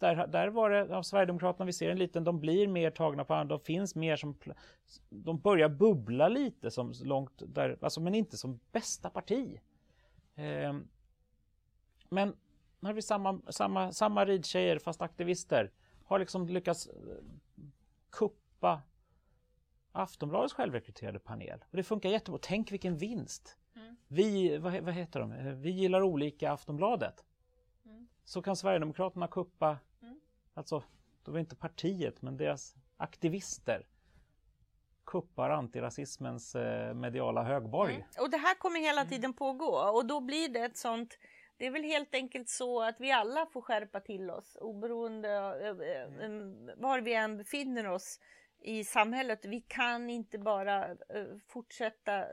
Där, 0.00 0.26
där 0.26 0.48
var 0.48 0.70
det 0.70 0.96
av 0.96 1.02
Sverigedemokraterna, 1.02 1.64
vi 1.64 1.72
ser 1.72 1.90
en 1.90 1.98
liten, 1.98 2.24
de 2.24 2.40
blir 2.40 2.68
mer 2.68 2.90
tagna 2.90 3.24
på 3.24 3.34
andra, 3.34 3.56
de 3.56 3.64
finns 3.64 3.94
mer 3.94 4.16
som, 4.16 4.34
de 5.08 5.38
börjar 5.38 5.68
bubbla 5.68 6.28
lite 6.28 6.70
som 6.70 6.92
långt 7.02 7.42
där, 7.46 7.78
alltså 7.80 8.00
men 8.00 8.14
inte 8.14 8.36
som 8.36 8.60
bästa 8.72 9.10
parti. 9.10 9.60
Eh, 10.34 10.74
men 12.10 12.36
har 12.82 12.92
vi 12.92 13.02
samma, 13.02 13.40
samma, 13.48 13.92
samma 13.92 14.24
ridtjejer 14.24 14.78
fast 14.78 15.02
aktivister 15.02 15.70
har 16.04 16.18
liksom 16.18 16.46
lyckats 16.46 16.86
eh, 16.86 16.92
kuppa 18.10 18.82
Aftonbladets 19.92 20.54
självrekryterade 20.54 21.18
panel. 21.18 21.64
Och 21.70 21.76
det 21.76 21.82
funkar 21.82 22.10
jättebra. 22.10 22.38
Tänk 22.42 22.72
vilken 22.72 22.96
vinst! 22.96 23.56
Mm. 23.76 23.96
Vi, 24.08 24.58
vad, 24.58 24.80
vad 24.80 24.94
heter 24.94 25.20
de? 25.20 25.32
Eh, 25.32 25.44
Vi 25.52 25.70
gillar 25.70 26.02
olika 26.02 26.52
Aftonbladet. 26.52 27.24
Mm. 27.86 28.08
Så 28.24 28.42
kan 28.42 28.56
Sverigedemokraterna 28.56 29.28
kuppa, 29.28 29.78
Mm. 30.02 30.20
alltså, 30.54 30.82
det 31.24 31.30
var 31.30 31.38
inte 31.38 31.56
partiet, 31.56 32.22
men 32.22 32.36
deras 32.36 32.74
aktivister 32.96 33.86
kuppar 35.04 35.50
antirasismens 35.50 36.54
eh, 36.54 36.94
mediala 36.94 37.42
högborg. 37.42 37.94
Mm. 37.94 38.06
Och 38.20 38.30
det 38.30 38.36
här 38.36 38.54
kommer 38.54 38.80
hela 38.80 39.04
tiden 39.04 39.32
pågå 39.32 39.66
och 39.66 40.06
då 40.06 40.20
blir 40.20 40.48
det 40.48 40.60
ett 40.60 40.76
sånt 40.76 41.18
det 41.60 41.66
är 41.66 41.70
väl 41.70 41.82
helt 41.84 42.14
enkelt 42.14 42.48
så 42.48 42.82
att 42.82 43.00
vi 43.00 43.12
alla 43.12 43.46
får 43.46 43.60
skärpa 43.62 44.00
till 44.00 44.30
oss 44.30 44.56
oberoende 44.60 45.40
av 45.46 45.82
eh, 45.82 46.02
eh, 46.02 46.30
var 46.76 47.00
vi 47.00 47.14
än 47.14 47.36
befinner 47.36 47.86
oss 47.88 48.20
i 48.60 48.84
samhället. 48.84 49.44
Vi 49.44 49.60
kan 49.60 50.10
inte 50.10 50.38
bara 50.38 50.90
eh, 50.90 50.96
fortsätta 51.48 52.24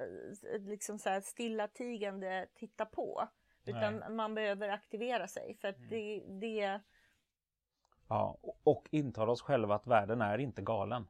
liksom 0.60 1.00
så 1.00 1.10
här 1.10 1.22
stillatigande 1.22 2.48
titta 2.56 2.86
på. 2.86 3.28
Utan 3.66 4.16
man 4.16 4.36
behöver 4.36 4.70
aktivera 4.70 5.28
sig 5.28 5.58
för 5.62 5.68
att 5.68 5.90
det, 5.90 6.24
det 6.28 6.80
Ja, 8.10 8.38
och- 8.42 8.88
intala 8.92 9.32
oss 9.32 9.42
själva 9.42 9.76
att 9.76 9.88
världen 9.88 10.22
är 10.22 10.38
inte 10.38 10.62
galen. 10.62 11.08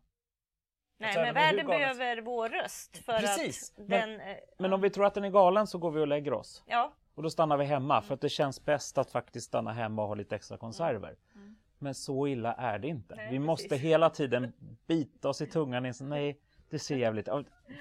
Nej, 0.97 1.15
men 1.15 1.33
världen 1.33 1.67
behöver 1.67 2.21
vår 2.21 2.49
röst 2.49 2.97
för 2.97 3.19
Precis, 3.19 3.71
att 3.71 3.87
men- 3.87 4.09
den... 4.09 4.21
eh, 4.21 4.37
Men 4.59 4.73
om 4.73 4.81
vi 4.81 4.89
tror 4.89 5.05
att 5.05 5.13
den 5.13 5.23
är 5.25 5.29
galen 5.29 5.67
så 5.67 5.77
går 5.77 5.91
vi 5.91 5.99
och 6.01 6.07
lägger 6.07 6.33
oss. 6.33 6.63
Ja, 6.67 6.93
Och 7.17 7.23
då 7.23 7.29
stannar 7.29 7.57
vi 7.57 7.65
hemma 7.65 8.01
för 8.01 8.13
att 8.13 8.21
det 8.21 8.29
känns 8.29 8.65
bäst 8.65 8.97
att 8.97 9.11
faktiskt 9.11 9.47
stanna 9.47 9.73
hemma 9.73 10.01
och 10.01 10.07
ha 10.07 10.15
lite 10.15 10.35
extra 10.35 10.57
konserver. 10.57 11.15
Mm. 11.35 11.55
Men 11.79 11.95
så 11.95 12.27
illa 12.27 12.53
är 12.53 12.79
det 12.79 12.87
inte. 12.87 13.15
Nej, 13.15 13.31
vi 13.31 13.39
måste 13.39 13.69
precis. 13.69 13.83
hela 13.85 14.09
tiden 14.09 14.53
bita 14.87 15.29
oss 15.29 15.41
i 15.41 15.47
tungan. 15.47 15.85
i- 15.85 15.93
Nej, 16.01 16.39
det 16.69 16.79
ser 16.79 16.97
jävligt 16.97 17.27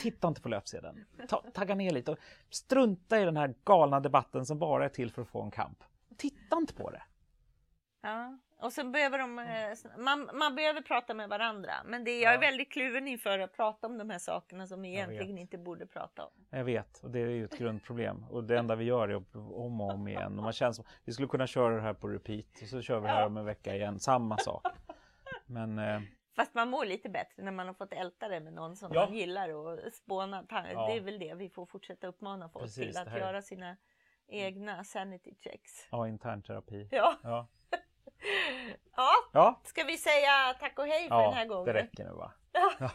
Titta 0.01 0.29
inte 0.29 0.41
på 0.41 0.49
löpsedeln. 0.49 1.05
Ta, 1.29 1.43
tagga 1.55 1.75
ner 1.75 1.91
lite 1.91 2.11
och 2.13 2.19
strunta 2.51 3.21
i 3.21 3.25
den 3.25 3.37
här 3.37 3.55
galna 3.65 4.01
debatten 4.01 4.47
som 4.47 4.59
bara 4.59 4.85
är 4.85 4.89
till 4.89 5.11
för 5.11 5.23
att 5.23 5.29
få 5.29 5.43
en 5.43 5.51
kamp. 5.51 5.85
Titta 6.17 6.57
inte 6.57 6.75
på 6.75 6.91
det. 6.91 7.03
Ja, 8.03 8.39
och 8.59 8.73
så 8.73 8.85
behöver 8.85 9.19
de, 9.19 9.39
eh, 9.39 9.99
man, 9.99 10.31
man 10.35 10.55
behöver 10.55 10.81
prata 10.83 11.15
med 11.15 11.29
varandra. 11.29 11.73
Men 11.85 12.05
det, 12.05 12.21
jag 12.21 12.31
är 12.31 12.35
Ja. 12.35 12.41
väldigt 12.41 12.73
kluven 12.73 13.09
inför 13.09 13.39
att 13.39 13.53
prata 13.57 13.87
om 13.87 13.99
de 13.99 14.11
här 14.11 14.19
sakerna 14.19 14.67
som 14.67 14.83
vi 14.83 14.89
egentligen 14.89 15.39
inte 15.39 15.59
borde 15.59 15.87
prata 15.87 16.25
om. 16.25 16.33
Jag 16.51 16.65
vet, 16.65 17.01
och 17.03 17.11
det 17.11 17.21
är 17.21 17.27
ju 17.27 17.45
ett 17.45 17.59
grundproblem. 17.59 18.25
Och 18.31 18.45
det 18.45 18.59
enda 18.59 18.75
vi 18.75 18.85
gör 18.85 19.09
är 19.09 19.15
att 19.17 19.35
om 19.35 19.81
och 19.81 19.91
om 19.93 20.09
igen. 20.09 20.39
Och 20.39 20.45
man 20.45 20.53
känns 20.53 20.77
som, 20.77 20.85
vi 21.05 21.13
skulle 21.13 21.29
kunna 21.29 21.47
köra 21.47 21.75
det 21.77 21.83
här 21.83 21.95
på 21.95 22.09
repeat 22.09 22.63
och 22.63 22.69
så 22.69 22.83
kör 22.83 23.01
vi 23.01 23.09
här 23.09 23.21
Ja. 23.21 23.27
om 23.27 23.37
en 23.37 23.45
vecka 23.45 23.75
igen. 23.75 23.99
Samma 24.01 24.37
sak. 24.39 24.67
Men 25.47 25.79
eh, 25.79 26.01
Fast 26.37 26.55
man 26.55 26.71
mår 26.71 26.85
lite 26.85 27.09
bättre 27.09 27.43
när 27.43 27.53
man 27.53 27.67
har 27.67 27.75
fått 27.75 27.93
älta 27.93 28.29
det 28.29 28.41
med 28.41 28.53
någon 28.53 28.77
som 28.77 28.91
Ja. 28.95 29.05
man 29.07 29.15
gillar 29.15 29.49
och 29.55 29.79
spåna. 29.93 30.45
Ja. 30.51 30.63
Det 30.63 30.97
är 30.97 31.01
väl 31.01 31.19
det 31.19 31.35
vi 31.35 31.49
får 31.51 31.67
fortsätta 31.67 32.07
uppmana 32.07 32.49
folk 32.49 32.65
Precis, 32.65 32.85
till. 32.85 32.93
det 32.95 33.01
Att 33.01 33.09
här- 33.09 33.19
göra 33.19 33.43
sina 33.43 33.77
egna 34.29 34.85
sanity 34.85 35.35
checks. 35.41 35.89
ja, 35.91 36.09
internterapi. 36.09 36.89
Ja. 36.91 37.15
Ja, 37.23 37.47
ja, 38.97 39.11
ja, 39.33 39.61
ska 39.65 39.85
vi 39.85 39.99
säga 39.99 40.55
tack 40.61 40.79
och 40.79 40.87
hej 40.87 41.09
för 41.09 41.23
den 41.23 41.35
här 41.35 41.45
ja 41.45 41.49
gången? 41.49 41.67
det 41.67 41.73
räcker 41.73 42.05
nu 42.05 42.11
va? 42.13 42.33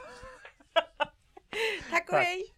Tack 1.92 2.10
och 2.10 2.16
Tack. 2.16 2.26
hej! 2.26 2.54